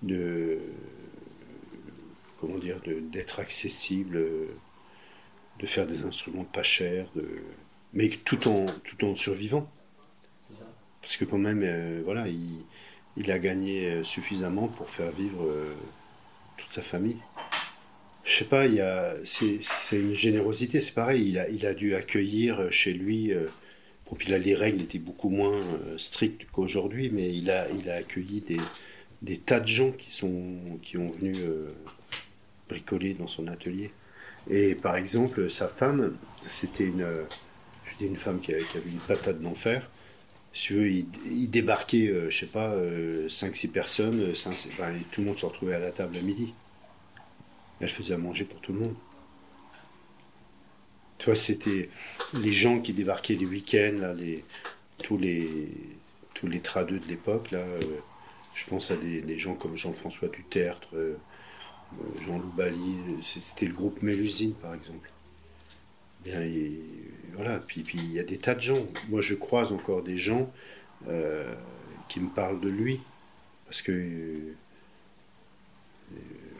de. 0.01 0.59
comment 2.39 2.57
dire, 2.57 2.79
de- 2.85 2.99
d'être 2.99 3.39
accessible, 3.39 4.21
de 5.59 5.67
faire 5.67 5.87
des 5.87 6.03
instruments 6.03 6.43
pas 6.43 6.63
chers, 6.63 7.07
de, 7.15 7.25
mais 7.93 8.09
tout 8.25 8.47
en, 8.47 8.65
tout 8.83 9.05
en 9.05 9.15
survivant. 9.15 9.69
C'est 10.49 10.55
ça. 10.57 10.65
Parce 11.01 11.15
que 11.15 11.25
quand 11.25 11.37
même, 11.37 11.61
euh, 11.63 12.01
voilà, 12.03 12.27
il, 12.27 12.57
il 13.17 13.31
a 13.31 13.39
gagné 13.39 13.85
euh, 13.89 14.03
suffisamment 14.03 14.67
pour 14.67 14.89
faire 14.89 15.11
vivre 15.11 15.43
euh, 15.45 15.73
toute 16.57 16.69
sa 16.71 16.81
famille. 16.81 17.17
Je 18.23 18.37
sais 18.39 18.45
pas, 18.45 18.67
il 18.67 18.75
y 18.75 18.81
a, 18.81 19.15
c'est, 19.25 19.59
une 19.91 20.13
générosité, 20.13 20.79
c'est 20.81 20.93
pareil. 20.93 21.27
Il 21.29 21.37
a, 21.39 21.49
il 21.49 21.65
a 21.65 21.73
dû 21.73 21.93
accueillir 21.95 22.61
euh, 22.61 22.69
chez 22.71 22.93
lui. 22.93 23.33
euh, 23.33 23.47
bon, 24.09 24.15
puis 24.15 24.31
là, 24.31 24.37
les 24.37 24.55
règles 24.55 24.81
étaient 24.81 24.99
beaucoup 24.99 25.29
moins 25.29 25.53
euh, 25.59 25.97
strictes 25.97 26.45
qu'aujourd'hui, 26.51 27.09
mais 27.11 27.33
il 27.35 27.49
a, 27.51 27.69
il 27.71 27.89
a 27.89 27.95
accueilli 27.95 28.41
des, 28.41 28.59
des 29.21 29.37
tas 29.39 29.59
de 29.59 29.67
gens 29.67 29.91
qui 29.91 30.11
sont, 30.11 30.79
qui 30.83 30.97
ont 30.97 31.11
venu 31.11 31.33
bricoler 32.69 33.13
dans 33.13 33.27
son 33.27 33.47
atelier. 33.47 33.91
Et 34.49 34.75
par 34.75 34.95
exemple, 34.97 35.49
sa 35.49 35.67
femme, 35.67 36.17
c'était 36.49 36.85
une, 36.85 37.07
je 37.85 37.97
dis 37.97 38.05
une 38.07 38.17
femme 38.17 38.41
qui 38.41 38.53
avait, 38.53 38.65
qui 38.65 38.77
une 38.77 38.99
patate 39.01 39.41
d'enfer. 39.41 39.89
Si 40.53 40.73
veux, 40.73 40.89
il, 40.89 41.49
débarquait, 41.49 42.13
je 42.29 42.37
sais 42.37 42.47
pas, 42.51 42.75
5-6 43.29 43.69
personnes, 43.69 44.21
euh, 44.21 44.35
cinq- 44.35 44.53
enfin, 44.69 44.91
et 44.95 45.05
tout 45.11 45.21
le 45.21 45.27
monde 45.27 45.39
se 45.39 45.45
retrouvait 45.47 45.75
à 45.75 45.79
la 45.79 45.91
table 45.91 46.17
à 46.17 46.21
midi. 46.21 46.55
Elle 47.83 47.89
faisait 47.89 48.13
à 48.13 48.17
manger 48.17 48.45
pour 48.45 48.61
tout 48.61 48.73
le 48.73 48.79
monde. 48.79 48.95
Tu 51.17 51.25
vois, 51.25 51.35
c'était 51.35 51.89
les 52.33 52.53
gens 52.53 52.79
qui 52.79 52.93
débarquaient 52.93 53.35
les 53.35 53.45
week-ends, 53.45 53.97
là, 53.99 54.13
tous 54.97 55.17
les 55.17 55.69
tous 56.33 56.47
les 56.47 56.61
tradeux 56.61 56.97
de 56.97 57.07
l'époque, 57.07 57.51
là. 57.51 57.59
euh, 57.59 57.79
je 58.55 58.65
pense 58.65 58.91
à 58.91 58.97
des, 58.97 59.37
gens 59.37 59.55
comme 59.55 59.75
Jean-François 59.75 60.27
Dutertre, 60.27 60.87
euh, 60.93 61.17
euh, 61.93 62.23
Jean 62.25 62.39
Loubali, 62.39 62.97
c'était 63.21 63.65
le 63.65 63.73
groupe 63.73 64.01
Mélusine, 64.01 64.53
par 64.53 64.73
exemple. 64.73 65.09
Bien, 66.23 66.41
et, 66.41 66.81
voilà, 67.35 67.59
puis 67.59 67.85
il 67.93 68.11
y 68.13 68.19
a 68.19 68.23
des 68.23 68.37
tas 68.37 68.55
de 68.55 68.61
gens. 68.61 68.85
Moi, 69.09 69.21
je 69.21 69.35
croise 69.35 69.71
encore 69.71 70.03
des 70.03 70.17
gens 70.17 70.51
euh, 71.07 71.53
qui 72.09 72.19
me 72.19 72.29
parlent 72.29 72.61
de 72.61 72.69
lui, 72.69 73.01
parce 73.65 73.81
que 73.81 74.53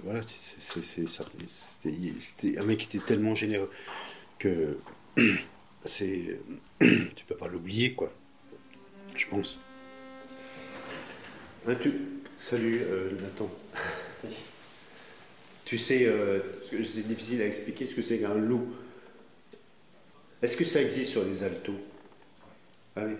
voilà, 0.03 0.21
c'était 2.19 2.57
un 2.57 2.63
mec 2.63 2.79
qui 2.79 2.97
était 2.97 3.05
tellement 3.05 3.35
généreux 3.35 3.71
que 4.37 4.77
c'est 5.85 6.39
tu 6.79 7.25
peux 7.27 7.35
pas 7.35 7.47
l'oublier 7.47 7.93
quoi. 7.93 8.11
je 9.15 9.27
pense. 9.27 9.59
Ah, 11.67 11.75
tu... 11.75 11.93
Salut 12.37 12.81
euh, 12.81 13.11
Nathan. 13.21 13.49
Tu 15.63 15.77
sais, 15.77 16.05
euh, 16.05 16.39
c'est 16.69 17.07
difficile 17.07 17.41
à 17.41 17.45
expliquer 17.45 17.85
ce 17.85 17.95
que 17.95 18.01
c'est 18.01 18.19
qu'un 18.19 18.33
loup. 18.33 18.73
Est-ce 20.41 20.57
que 20.57 20.65
ça 20.65 20.81
existe 20.81 21.11
sur 21.11 21.23
les 21.23 21.41
altos? 21.41 21.79
Ah 22.97 23.03
oui. 23.05 23.13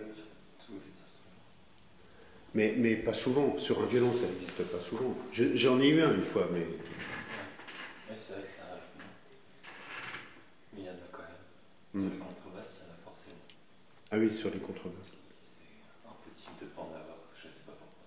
Mais, 2.56 2.74
mais 2.78 2.96
pas 2.96 3.14
souvent. 3.14 3.58
Sur 3.58 3.82
un 3.82 3.86
violon, 3.86 4.12
ça 4.14 4.28
n'existe 4.28 4.64
pas 4.64 4.80
souvent. 4.80 5.16
Je- 5.32 5.56
J'en 5.56 5.80
ai 5.80 5.88
eu 5.90 6.02
un 6.02 6.14
une 6.14 6.24
fois, 6.24 6.48
mais 6.52 6.60
Ouais, 6.60 8.18
c'est 8.20 8.34
vrai 8.34 8.44
que 8.44 8.50
ça 8.50 8.62
arrive. 8.70 8.84
Mais 10.74 10.82
il 10.82 10.86
y 10.86 10.90
en 10.90 10.94
a 10.94 11.10
quand 11.12 11.24
même. 11.24 11.32
Mm. 11.94 12.02
Sur 12.10 12.14
les 12.14 12.20
contrebasses, 12.20 12.74
il 12.78 12.84
y 12.86 12.90
en 12.90 12.94
a 12.94 12.98
forcément. 13.04 13.42
ah 14.12 14.18
oui, 14.18 14.32
sur 14.32 14.50
les 14.52 14.60
contrebasses. 14.60 15.12
C'est 15.42 16.08
impossible 16.10 16.58
de 16.62 16.66
pas 16.68 16.82
en 16.82 16.94
avoir. 16.94 17.18
Je 17.38 17.48
sais 17.48 17.66
pas 17.66 17.74
pourquoi. 17.74 18.06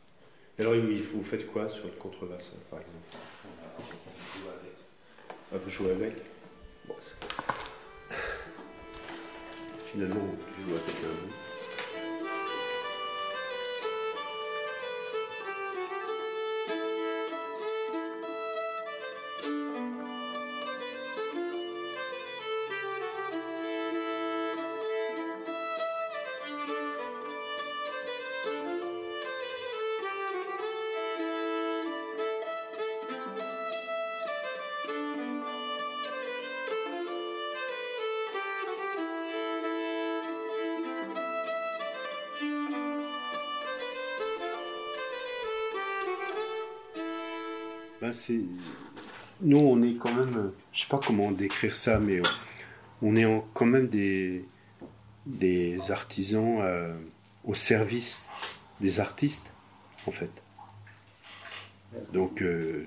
Alors, 0.58 0.72
oui, 0.74 1.02
vous 1.12 1.24
faites 1.24 1.46
quoi 1.50 1.68
sur 1.68 1.84
les 1.86 1.92
contrebasses, 1.98 2.50
par 2.70 2.78
exemple? 2.80 3.18
On, 3.78 3.82
joue 4.38 4.48
avec. 4.48 4.76
Ah, 5.52 5.58
vous 5.62 5.70
jouez 5.70 5.90
avec? 5.90 6.14
Bon, 6.86 6.94
Finalement, 9.92 10.28
tu 10.54 10.62
joues 10.62 10.76
avec 10.76 10.96
un 11.04 11.45
Ben. 48.06 48.42
Nous, 49.42 49.58
on 49.58 49.82
est 49.82 49.94
quand 49.94 50.14
même, 50.14 50.52
je 50.72 50.80
sais 50.80 50.86
pas 50.88 51.00
comment 51.04 51.30
décrire 51.30 51.76
ça, 51.76 51.98
mais 51.98 52.20
on 53.02 53.16
est 53.16 53.26
quand 53.52 53.66
même 53.66 53.88
des, 53.88 54.44
artisans 55.90 56.60
euh, 56.62 56.94
au 57.44 57.54
service 57.54 58.26
des 58.80 59.00
artistes, 59.00 59.52
en 60.06 60.10
fait. 60.10 60.30
Donc, 62.12 62.42
euh, 62.42 62.86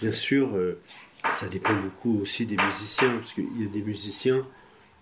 bien 0.00 0.12
sûr, 0.12 0.54
euh, 0.54 0.80
ça 1.32 1.48
dépend 1.48 1.74
beaucoup 1.74 2.20
aussi 2.20 2.46
des 2.46 2.56
musiciens, 2.56 3.16
parce 3.18 3.32
qu'il 3.32 3.60
y 3.60 3.64
a 3.64 3.68
des 3.68 3.82
musiciens 3.82 4.46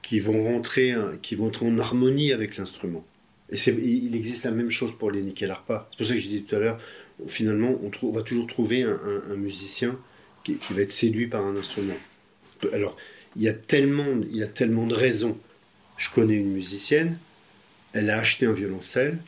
qui 0.03 0.21
vont 0.21 0.45
rentrer, 0.45 0.93
hein, 0.93 1.13
qui 1.23 1.35
vont 1.35 1.49
être 1.49 1.65
en 1.65 1.79
harmonie 1.79 2.33
avec 2.33 2.57
l'instrument. 2.57 3.05
Et 3.51 3.57
il 3.69 4.17
existe 4.17 4.45
la 4.45 4.51
même 4.51 4.71
chose 4.71 4.97
pour 4.97 5.11
les 5.11 5.21
nickel 5.21 5.51
arpa. 5.51 5.89
C'est 5.91 5.99
pour 5.99 6.07
ça 6.07 6.15
que 6.15 6.21
je 6.21 6.27
disais 6.29 6.41
tout 6.41 6.57
à 6.57 6.59
l'heure, 6.59 6.81
finalement, 7.29 7.79
on, 8.03 8.11
va 8.11 8.23
toujours 8.23 8.47
trouver 8.47 8.83
un, 8.83 9.37
musicien 9.37 9.99
qui, 10.45 10.59
va 10.71 10.83
être 10.83 10.93
séduit 10.93 11.27
par 11.27 11.45
un 11.45 11.57
instrument. 11.57 11.97
Alors, 12.73 12.97
il 13.37 13.43
y 13.43 13.49
a 13.49 13.53
tellement, 13.53 14.07
il 14.31 14.37
y 14.37 14.43
a 14.43 14.47
tellement 14.47 14.87
de 14.87 14.95
raisons. 14.95 15.39
Je 15.97 16.11
connais 16.11 16.35
une 16.35 16.53
musicienne, 16.53 17.19
elle 17.93 18.11
a 18.11 18.19
acheté 18.19 18.47
un 18.47 18.53
violoncelle 18.53 19.19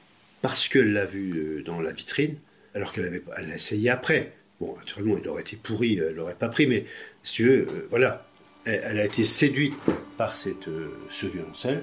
parce 0.43 0.69
qu'elle 0.69 0.93
l'a 0.93 1.05
vu 1.05 1.33
euh, 1.37 1.63
dans 1.63 1.81
la 1.81 1.93
vitrine, 1.93 2.37
alors 2.75 2.93
qu'elle 2.93 3.07
avait, 3.07 3.23
elle 3.37 3.49
l'a 3.49 3.55
essayé 3.55 3.91
après. 3.91 4.33
Bon, 4.61 4.77
naturellement, 4.77 5.17
il 5.21 5.29
aurait 5.29 5.43
été 5.43 5.57
pourri, 5.57 5.99
elle 5.99 6.15
l'aurait 6.15 6.35
pas 6.35 6.49
pris, 6.49 6.67
mais 6.67 6.85
si 7.23 7.35
tu 7.35 7.45
veux, 7.45 7.61
euh, 7.63 7.87
voilà, 7.91 8.27
elle, 8.65 8.99
a 8.99 9.05
été 9.05 9.25
séduite 9.25 9.75
par 10.17 10.35
cette, 10.35 10.69
euh, 10.69 10.89
ce 11.11 11.27
violoncelle, 11.27 11.83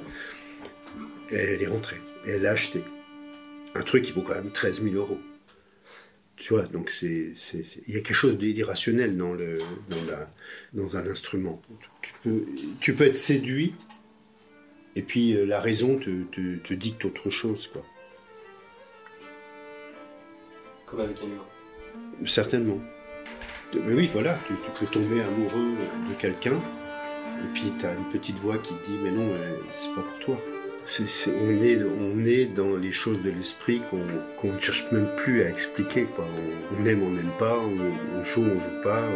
et 1.32 1.36
elle 1.36 1.62
est 1.62 1.68
rentrée, 1.68 2.00
et 2.26 2.32
elle 2.32 2.44
l'a 2.44 2.52
acheté. 2.52 2.82
Un 3.74 3.84
truc 3.84 4.04
qui 4.04 4.12
vaut 4.12 4.22
quand 4.22 4.36
même 4.36 4.52
13 4.52 4.84
000 4.84 4.96
euros. 4.96 5.20
Tu 6.42 6.54
vois, 6.56 6.64
donc 6.64 6.90
c'est, 6.90 7.34
c'est- 7.36 7.62
c'est- 7.64 7.82
il 7.88 7.94
y 7.94 7.98
a 7.98 8.02
quelque 8.02 8.16
chose 8.16 8.36
d'irrationnel 8.40 9.16
dans, 9.16 9.32
le, 9.34 9.60
dans, 9.90 10.04
la, 10.10 10.28
dans 10.74 10.98
un 10.98 11.06
instrument. 11.08 11.62
Tu 12.02 12.12
peux, 12.24 12.46
tu 12.80 12.96
peux 12.96 13.04
être 13.04 13.16
séduit, 13.16 13.76
et 14.96 15.04
puis 15.04 15.36
euh, 15.38 15.46
la 15.46 15.62
raison 15.62 15.98
te, 16.00 16.24
te, 16.32 16.56
te 16.58 16.74
dicte 16.74 17.06
autre 17.06 17.30
chose, 17.30 17.68
quoi. 17.72 17.86
Comme 20.88 21.02
avec 21.02 21.18
un 21.20 21.26
humain. 21.28 22.26
Certainement. 22.26 22.80
Mais 23.76 23.94
oui, 23.94 24.10
voilà, 24.12 24.36
tu, 24.48 24.54
tu 24.76 24.86
peux 24.86 24.92
tomber 24.92 25.22
amoureux 25.22 25.76
de 26.10 26.14
quelqu'un, 26.20 26.56
et 26.58 27.48
puis 27.54 27.72
tu 27.80 27.86
as 27.86 27.94
une 27.94 28.10
petite 28.12 28.40
voix 28.40 28.58
qui 28.58 28.74
te 28.74 28.88
dit 28.88 28.98
Mais 29.04 29.12
non, 29.12 29.28
euh, 29.30 29.58
c'est 29.76 29.94
pas 29.94 30.02
pour 30.02 30.20
toi. 30.26 30.38
On, 31.28 32.26
est, 32.26 32.46
dans 32.46 32.76
les 32.76 32.92
choses 32.92 33.22
de 33.22 33.30
l'esprit 33.30 33.82
qu'on 33.90 34.54
ne 34.54 34.60
cherche 34.60 34.92
même 34.92 35.08
plus 35.16 35.44
à 35.44 35.50
expliquer. 35.50 36.04
Quoi. 36.04 36.26
On, 36.72 36.86
aime, 36.86 37.04
on 37.04 37.12
n'aime 37.12 37.32
pas, 37.40 37.58
on, 37.58 38.20
on 38.20 38.24
joue, 38.24 38.42
on 38.42 38.60
joue 38.60 38.84
pas. 38.84 39.08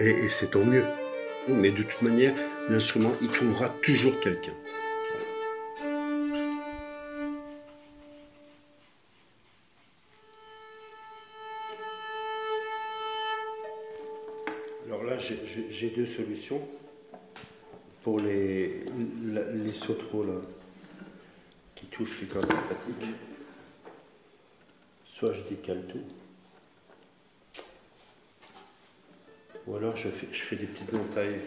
Et, 0.00 0.10
et 0.10 0.28
c'est 0.28 0.50
tant 0.50 0.64
mieux. 0.64 0.84
Mais 1.48 1.70
de 1.70 1.82
toute 1.82 2.02
manière, 2.02 2.34
l'instrument, 2.68 3.12
il 3.22 3.28
trouvera 3.28 3.68
toujours 3.82 4.18
quelqu'un. 4.20 4.52
Alors 14.86 15.04
là, 15.04 15.16
j'ai 15.18 15.90
deux 15.90 16.06
solutions 16.06 16.60
pour 18.06 18.20
les, 18.20 18.84
les 19.52 19.74
sautreaux 19.74 20.22
là, 20.22 20.40
qui 21.74 21.86
touchent 21.86 22.20
les 22.20 22.28
cordes 22.28 22.46
sympathiques. 22.46 23.16
Soit 25.12 25.32
je 25.32 25.42
décale 25.42 25.82
tout, 25.88 27.62
ou 29.66 29.74
alors 29.74 29.96
je 29.96 30.08
fais, 30.08 30.28
je 30.30 30.40
fais 30.40 30.54
des 30.54 30.66
petites 30.66 30.94
entailles 30.94 31.40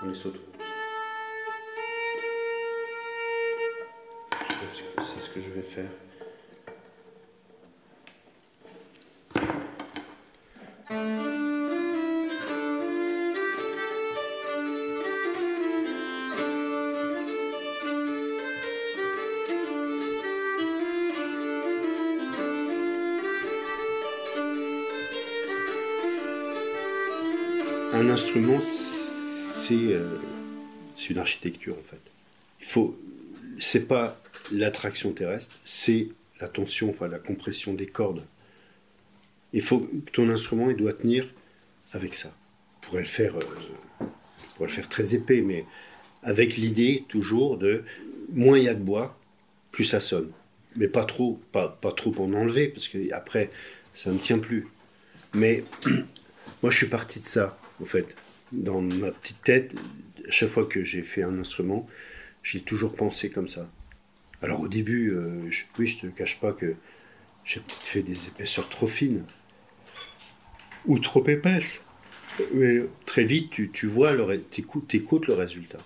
dans 0.00 0.08
les 0.08 0.14
que 0.14 0.30
c'est 5.02 5.20
ce 5.20 5.28
que 5.28 5.42
je 5.42 5.50
vais 5.50 5.60
faire. 5.60 5.90
Un 28.18 28.20
instrument, 28.20 28.60
c'est 28.60 29.74
euh, 29.74 30.18
c'est 30.96 31.10
une 31.10 31.18
architecture 31.18 31.76
en 31.78 31.88
fait. 31.88 32.00
Il 32.60 32.66
faut, 32.66 32.98
c'est 33.60 33.86
pas 33.86 34.20
l'attraction 34.50 35.12
terrestre, 35.12 35.54
c'est 35.64 36.08
la 36.40 36.48
tension, 36.48 36.90
enfin 36.90 37.06
la 37.06 37.20
compression 37.20 37.74
des 37.74 37.86
cordes. 37.86 38.26
Il 39.52 39.62
faut 39.62 39.78
que 39.78 40.10
ton 40.10 40.28
instrument, 40.30 40.68
il 40.68 40.74
doit 40.74 40.94
tenir 40.94 41.28
avec 41.92 42.16
ça. 42.16 42.32
On 42.82 42.86
pourrait 42.86 43.02
le 43.02 43.06
faire, 43.06 43.36
euh, 43.36 44.06
le 44.60 44.66
faire 44.66 44.88
très 44.88 45.14
épais, 45.14 45.40
mais 45.40 45.64
avec 46.24 46.56
l'idée 46.56 47.04
toujours 47.08 47.56
de 47.56 47.84
moins 48.32 48.58
il 48.58 48.64
y 48.64 48.68
a 48.68 48.74
de 48.74 48.82
bois, 48.82 49.16
plus 49.70 49.84
ça 49.84 50.00
sonne. 50.00 50.32
Mais 50.74 50.88
pas 50.88 51.04
trop, 51.04 51.40
pas, 51.52 51.68
pas 51.68 51.92
trop 51.92 52.12
en 52.18 52.32
enlever, 52.32 52.66
parce 52.66 52.88
que 52.88 53.12
après 53.12 53.52
ça 53.94 54.10
ne 54.10 54.18
tient 54.18 54.40
plus. 54.40 54.66
Mais 55.34 55.62
moi, 56.64 56.72
je 56.72 56.76
suis 56.78 56.88
parti 56.88 57.20
de 57.20 57.26
ça, 57.26 57.56
en 57.80 57.84
fait. 57.84 58.06
Dans 58.52 58.80
ma 58.80 59.10
petite 59.10 59.42
tête, 59.42 59.74
à 60.26 60.30
chaque 60.30 60.48
fois 60.48 60.64
que 60.64 60.82
j'ai 60.82 61.02
fait 61.02 61.22
un 61.22 61.38
instrument, 61.38 61.86
j'ai 62.42 62.60
toujours 62.60 62.94
pensé 62.94 63.30
comme 63.30 63.48
ça. 63.48 63.68
Alors 64.40 64.60
au 64.60 64.68
début, 64.68 65.10
euh, 65.10 65.50
je, 65.50 65.64
oui, 65.78 65.86
je 65.86 65.98
te 65.98 66.06
cache 66.06 66.40
pas 66.40 66.52
que 66.52 66.74
j'ai 67.44 67.60
peut-être 67.60 67.82
fait 67.82 68.02
des 68.02 68.28
épaisseurs 68.28 68.68
trop 68.68 68.86
fines 68.86 69.24
ou 70.86 70.98
trop 70.98 71.26
épaisses. 71.26 71.82
Mais 72.54 72.82
très 73.04 73.24
vite, 73.24 73.50
tu, 73.72 73.86
vois, 73.86 74.14
t'écoutes, 74.50 74.86
t'écoutes 74.88 75.26
le 75.26 75.34
résultat. 75.34 75.80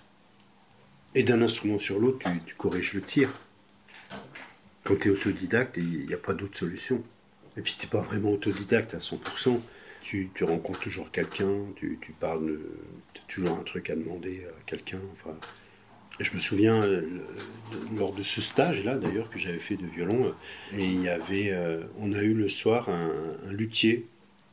Et 1.15 1.23
d'un 1.23 1.41
instrument 1.41 1.79
sur 1.79 1.99
l'autre, 1.99 2.19
tu, 2.19 2.39
tu 2.45 2.55
corriges 2.55 2.93
le 2.93 3.01
tir. 3.01 3.33
Quand 4.83 4.99
tu 4.99 5.07
es 5.07 5.11
autodidacte, 5.11 5.77
il 5.77 6.05
n'y 6.05 6.13
a 6.13 6.17
pas 6.17 6.33
d'autre 6.33 6.57
solution. 6.57 7.03
Et 7.57 7.61
puis, 7.61 7.75
tu 7.77 7.85
n'es 7.85 7.89
pas 7.89 8.01
vraiment 8.01 8.31
autodidacte 8.31 8.93
à 8.93 8.99
100%. 8.99 9.59
Tu, 10.35 10.43
rencontres 10.43 10.79
toujours 10.79 11.09
quelqu'un, 11.09 11.65
tu, 11.75 11.97
parles, 12.19 12.59
tu 13.13 13.19
as 13.19 13.25
toujours 13.27 13.57
un 13.57 13.63
truc 13.63 13.89
à 13.89 13.95
demander 13.95 14.45
à 14.45 14.61
quelqu'un. 14.67 14.99
Enfin, 15.11 15.35
Je 16.19 16.35
me 16.35 16.39
souviens, 16.39 16.83
euh, 16.83 17.01
lors 17.97 18.13
de 18.13 18.21
ce 18.21 18.39
stage-là, 18.39 18.97
d'ailleurs, 18.97 19.31
que 19.31 19.39
j'avais 19.39 19.57
fait 19.57 19.75
de 19.75 19.87
violon, 19.87 20.27
euh, 20.27 20.77
et 20.77 20.85
il 20.85 21.01
y 21.01 21.09
avait, 21.09 21.49
euh, 21.49 21.81
on 21.99 22.13
a 22.13 22.21
eu 22.21 22.35
le 22.35 22.47
soir 22.47 22.89
un, 22.89 23.11
un 23.43 23.53
luthier 23.53 24.05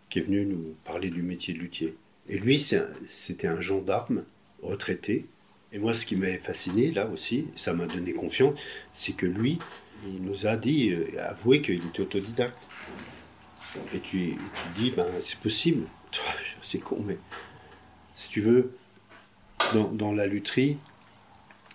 qui 0.08 0.20
est 0.20 0.22
venu 0.22 0.46
nous 0.46 0.74
parler 0.86 1.10
du 1.10 1.20
métier 1.20 1.52
de 1.52 1.58
luthier. 1.58 1.94
Et 2.30 2.38
lui, 2.38 2.58
c'était 3.06 3.46
un 3.46 3.60
gendarme 3.60 4.24
retraité. 4.62 5.26
Et 5.74 5.78
moi, 5.78 5.92
ce 5.92 6.06
qui 6.06 6.16
m'avait 6.16 6.38
fasciné, 6.38 6.90
là 6.90 7.06
aussi, 7.06 7.48
ça 7.54 7.74
m'a 7.74 7.84
donné 7.84 8.14
confiance, 8.14 8.58
c'est 8.94 9.14
que 9.14 9.26
lui, 9.26 9.58
il 10.06 10.22
nous 10.22 10.46
a 10.46 10.56
dit, 10.56 10.94
avoué 11.18 11.60
qu'il 11.60 11.84
était 11.84 12.00
autodidacte. 12.00 12.56
Et 13.94 14.00
tu, 14.00 14.36
tu 14.36 14.80
dis, 14.80 14.90
ben, 14.90 15.06
c'est 15.20 15.38
possible. 15.38 15.86
C'est 16.62 16.80
con, 16.80 17.02
mais 17.06 17.18
si 18.14 18.28
tu 18.28 18.40
veux, 18.40 18.76
dans, 19.72 19.88
dans 19.88 20.12
la 20.12 20.26
lutherie, 20.26 20.76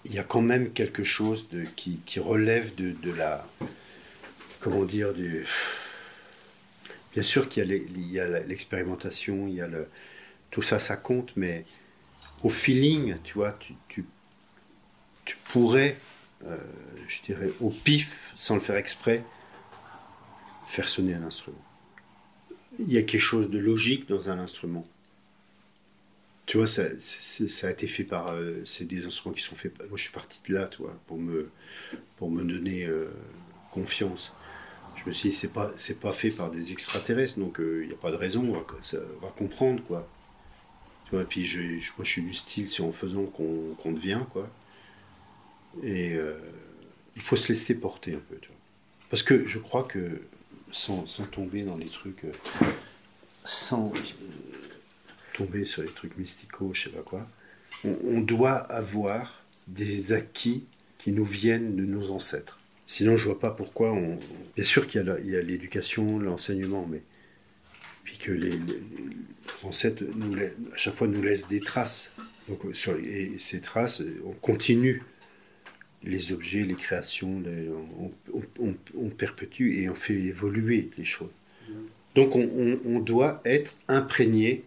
il 0.03 0.13
y 0.13 0.19
a 0.19 0.23
quand 0.23 0.41
même 0.41 0.71
quelque 0.71 1.03
chose 1.03 1.49
de, 1.49 1.63
qui, 1.63 1.99
qui 2.05 2.19
relève 2.19 2.75
de, 2.75 2.91
de 2.91 3.11
la. 3.11 3.47
Comment 4.59 4.83
dire 4.83 5.13
du, 5.13 5.45
Bien 7.13 7.23
sûr 7.23 7.47
qu'il 7.47 7.65
y 8.11 8.19
a 8.19 8.27
l'expérimentation, 8.41 9.47
il 9.47 9.55
y 9.55 9.61
a 9.61 9.67
le, 9.67 9.87
tout 10.51 10.61
ça, 10.61 10.79
ça 10.79 10.97
compte, 10.97 11.31
mais 11.37 11.65
au 12.43 12.49
feeling, 12.49 13.15
tu 13.23 13.35
vois, 13.35 13.53
tu, 13.53 13.73
tu, 13.87 14.05
tu 15.23 15.37
pourrais, 15.45 15.97
euh, 16.45 16.57
je 17.07 17.21
dirais, 17.21 17.51
au 17.61 17.69
pif, 17.69 18.33
sans 18.35 18.55
le 18.55 18.61
faire 18.61 18.75
exprès, 18.75 19.23
faire 20.67 20.89
sonner 20.89 21.13
un 21.13 21.23
instrument. 21.23 21.63
Il 22.79 22.91
y 22.93 22.97
a 22.97 23.03
quelque 23.03 23.19
chose 23.21 23.49
de 23.49 23.57
logique 23.59 24.07
dans 24.07 24.29
un 24.29 24.39
instrument. 24.39 24.87
Tu 26.45 26.57
vois, 26.57 26.67
ça, 26.67 26.83
a 26.83 27.69
été 27.71 27.87
fait 27.87 28.03
par. 28.03 28.31
euh, 28.31 28.61
c'est 28.65 28.85
des 28.85 29.05
instruments 29.05 29.33
qui 29.33 29.41
sont 29.41 29.55
faits. 29.55 29.73
Moi, 29.89 29.97
je 29.97 30.03
suis 30.03 30.11
parti 30.13 30.39
de 30.47 30.53
là, 30.53 30.67
tu 30.67 30.83
vois, 30.83 30.95
pour 31.07 31.17
me, 31.17 31.49
pour 32.17 32.31
me 32.31 32.43
donner 32.43 32.85
euh, 32.85 33.09
confiance. 33.71 34.33
Je 34.95 35.09
me 35.09 35.13
suis 35.13 35.29
dit, 35.29 35.35
c'est 35.35 35.53
pas, 35.53 35.71
pas 36.01 36.13
fait 36.13 36.31
par 36.31 36.51
des 36.51 36.71
extraterrestres, 36.73 37.39
donc 37.39 37.59
euh, 37.59 37.81
il 37.83 37.89
n'y 37.89 37.93
a 37.93 37.97
pas 37.97 38.11
de 38.11 38.17
raison, 38.17 38.43
on 38.43 38.53
va, 38.53 39.29
comprendre, 39.37 39.83
quoi. 39.85 40.07
Tu 41.05 41.11
vois, 41.11 41.23
et 41.23 41.25
puis 41.25 41.45
je, 41.45 41.61
je- 41.79 41.91
moi, 41.97 42.05
je 42.05 42.11
suis 42.11 42.21
du 42.23 42.33
style, 42.33 42.69
c'est 42.69 42.83
en 42.83 42.91
faisant 42.91 43.25
qu'on 43.25 43.75
qu'on 43.81 43.91
devient, 43.93 44.21
quoi. 44.31 44.49
Et 45.83 46.13
euh, 46.13 46.37
il 47.15 47.21
faut 47.21 47.35
se 47.35 47.49
laisser 47.49 47.79
porter 47.79 48.13
un 48.13 48.19
peu, 48.29 48.37
tu 48.41 48.47
vois. 48.49 48.57
Parce 49.09 49.23
que 49.23 49.47
je 49.47 49.59
crois 49.59 49.83
que, 49.83 50.21
sans, 50.75 51.05
tomber 51.31 51.63
dans 51.63 51.77
les 51.77 51.87
trucs. 51.87 52.25
euh, 52.25 52.31
sans 53.45 53.91
euh, 53.95 53.99
tomber 55.33 55.65
sur 55.65 55.81
les 55.81 55.89
trucs 55.89 56.17
mysticaux, 56.17 56.73
je 56.73 56.83
sais 56.83 56.89
pas 56.89 57.01
quoi, 57.01 57.27
on, 57.83 58.21
doit 58.21 58.55
avoir 58.55 59.43
des 59.67 60.13
acquis 60.13 60.65
qui 60.97 61.11
nous 61.11 61.25
viennent 61.25 61.75
de 61.75 61.85
nos 61.85 62.11
ancêtres. 62.11 62.59
Sinon, 62.87 63.17
je 63.17 63.25
vois 63.25 63.39
pas 63.39 63.51
pourquoi. 63.51 63.95
Bien 64.55 64.63
sûr 64.63 64.87
qu'il 64.87 65.05
y 65.25 65.35
a 65.35 65.41
l'éducation, 65.41 66.19
l'enseignement, 66.19 66.87
mais 66.89 67.03
puis 68.03 68.17
que 68.17 68.31
les, 68.31 68.59
ancêtres 69.63 70.03
à 70.73 70.77
chaque 70.77 70.95
fois 70.95 71.07
nous 71.07 71.21
laissent 71.21 71.47
des 71.47 71.59
traces. 71.59 72.11
Donc, 72.47 72.61
sur, 72.73 72.95
et 72.97 73.33
ces 73.39 73.59
traces, 73.59 74.01
on 74.25 74.31
continue 74.33 75.03
les 76.03 76.31
objets, 76.31 76.63
les 76.63 76.75
créations, 76.75 77.41
on, 78.59 79.09
perpétue 79.09 79.79
et 79.79 79.89
on 79.89 79.95
fait 79.95 80.13
évoluer 80.13 80.89
les 80.97 81.05
choses. 81.05 81.31
Donc, 82.15 82.35
on, 82.35 82.99
doit 82.99 83.41
être 83.45 83.73
imprégné 83.87 84.63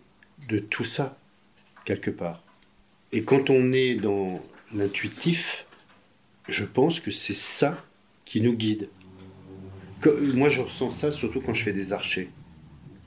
de 0.49 0.59
tout 0.59 0.85
ça 0.85 1.19
quelque 1.85 2.11
part. 2.11 2.43
Et 3.13 3.23
quand 3.23 3.51
on 3.51 3.73
est 3.73 3.95
dans 3.95 4.43
l'intuitif, 4.75 5.65
je 6.49 6.65
pense 6.65 7.01
que 7.01 7.11
c'est 7.11 7.35
ça 7.35 7.83
qui 8.25 8.41
nous 8.41 8.55
guide. 8.55 8.89
Moi, 10.35 10.49
je 10.49 10.61
ressens 10.61 10.93
ça 10.93 11.13
surtout 11.13 11.41
quand 11.41 11.55
je 11.55 11.63
fais 11.63 11.73
des 11.73 11.93
archers. 11.93 12.29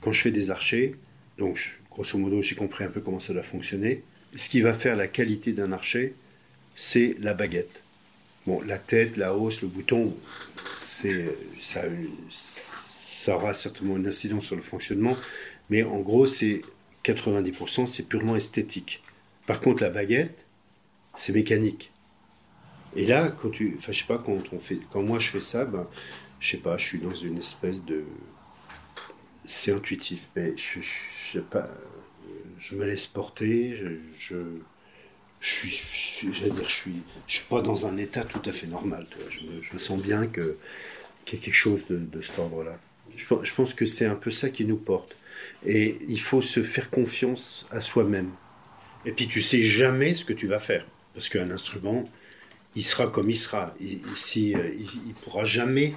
Quand 0.00 0.12
je 0.12 0.20
fais 0.20 0.32
des 0.32 0.50
archers, 0.50 0.96
donc 1.38 1.78
grosso 1.90 2.18
modo, 2.18 2.42
j'ai 2.42 2.56
compris 2.56 2.84
un 2.84 2.88
peu 2.88 3.00
comment 3.00 3.20
ça 3.20 3.32
doit 3.32 3.42
fonctionner. 3.42 4.02
Ce 4.34 4.48
qui 4.48 4.60
va 4.60 4.74
faire 4.74 4.96
la 4.96 5.06
qualité 5.06 5.52
d'un 5.52 5.72
archer, 5.72 6.14
c'est 6.74 7.16
la 7.20 7.34
baguette. 7.34 7.81
Bon, 8.46 8.60
la 8.62 8.78
tête, 8.78 9.16
la 9.16 9.36
hausse, 9.36 9.62
le 9.62 9.68
bouton, 9.68 10.16
c'est 10.76 11.36
ça, 11.60 11.82
ça 12.30 13.36
aura 13.36 13.54
certainement 13.54 13.96
une 13.96 14.08
incidence 14.08 14.46
sur 14.46 14.56
le 14.56 14.62
fonctionnement, 14.62 15.16
mais 15.70 15.84
en 15.84 16.00
gros, 16.00 16.26
c'est 16.26 16.62
90%, 17.04 17.86
c'est 17.86 18.08
purement 18.08 18.34
esthétique. 18.34 19.02
Par 19.46 19.60
contre, 19.60 19.82
la 19.82 19.90
baguette, 19.90 20.44
c'est 21.14 21.32
mécanique. 21.32 21.92
Et 22.96 23.06
là, 23.06 23.30
quand 23.30 23.50
tu, 23.50 23.74
enfin, 23.78 23.92
je 23.92 24.00
sais 24.00 24.06
pas, 24.06 24.18
quand 24.18 24.52
on 24.52 24.58
fait, 24.58 24.80
quand 24.90 25.02
moi 25.02 25.18
je 25.18 25.28
fais 25.30 25.40
ça, 25.40 25.64
ben, 25.64 25.86
je 26.40 26.50
sais 26.50 26.62
pas, 26.62 26.76
je 26.76 26.84
suis 26.84 26.98
dans 26.98 27.14
une 27.14 27.38
espèce 27.38 27.82
de, 27.84 28.04
c'est 29.44 29.72
intuitif, 29.72 30.28
mais 30.36 30.54
je, 30.56 30.80
je, 30.80 31.32
sais 31.32 31.40
pas, 31.40 31.68
je 32.58 32.74
me 32.74 32.84
laisse 32.84 33.06
porter, 33.06 33.78
je, 34.18 34.36
je 35.42 35.48
suis, 35.48 36.28
dire, 36.30 36.68
je 36.68 36.72
suis, 36.72 37.42
pas 37.50 37.60
dans 37.62 37.86
un 37.88 37.96
état 37.96 38.22
tout 38.22 38.40
à 38.48 38.52
fait 38.52 38.68
normal. 38.68 39.06
Je, 39.28 39.44
me, 39.44 39.60
je 39.60 39.76
sens 39.76 40.00
bien 40.00 40.26
que 40.28 40.56
qu'il 41.24 41.38
y 41.38 41.42
a 41.42 41.44
quelque 41.44 41.54
chose 41.54 41.82
de, 41.90 42.22
cet 42.22 42.38
ordre-là. 42.38 42.78
Je, 43.16 43.54
pense- 43.54 43.74
que 43.74 43.84
c'est 43.84 44.06
un 44.06 44.14
peu 44.14 44.30
ça 44.30 44.50
qui 44.50 44.64
nous 44.64 44.76
porte. 44.76 45.16
Et 45.66 45.98
il 46.08 46.20
faut 46.20 46.42
se 46.42 46.62
faire 46.62 46.90
confiance 46.90 47.66
à 47.70 47.80
soi-même. 47.80 48.30
Et 49.04 49.12
puis 49.12 49.26
tu 49.26 49.42
sais 49.42 49.62
jamais 49.62 50.14
ce 50.14 50.24
que 50.24 50.32
tu 50.32 50.46
vas 50.46 50.60
faire. 50.60 50.86
Parce 51.14 51.28
qu'un 51.28 51.50
instrument, 51.50 52.08
il 52.76 52.84
sera 52.84 53.08
comme 53.08 53.28
il 53.30 53.36
sera. 53.36 53.74
Il, 53.80 54.00
il- 54.36 54.56
euh, 54.56 54.70
pourra 55.24 55.44
jamais 55.44 55.94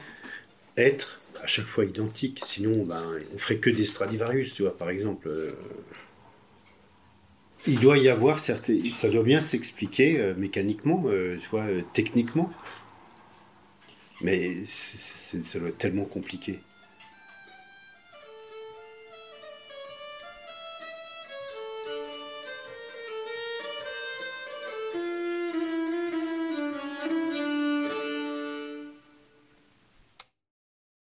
être 0.77 1.19
à 1.43 1.47
chaque 1.47 1.65
fois 1.65 1.85
identique. 1.85 2.41
Sinon, 2.45 2.83
ben, 2.83 3.03
on 3.33 3.37
ferait 3.37 3.57
que 3.57 3.69
des 3.69 3.85
Stradivarius, 3.85 4.55
tu 4.55 4.63
vois, 4.63 4.77
par 4.77 4.89
exemple. 4.89 5.29
Il 7.67 7.79
doit 7.79 7.97
y 7.97 8.09
avoir 8.09 8.39
certains, 8.39 8.77
ça 8.91 9.09
doit 9.09 9.23
bien 9.23 9.39
s'expliquer 9.39 10.19
euh, 10.19 10.33
mécaniquement, 10.35 11.03
euh, 11.07 11.37
tu 11.41 11.47
vois, 11.49 11.63
euh, 11.63 11.81
techniquement. 11.93 12.49
Mais 14.21 14.63
c'est- 14.65 14.97
c'est- 14.97 15.43
ça 15.43 15.59
doit 15.59 15.69
être 15.69 15.77
tellement 15.77 16.05
compliqué. 16.05 16.59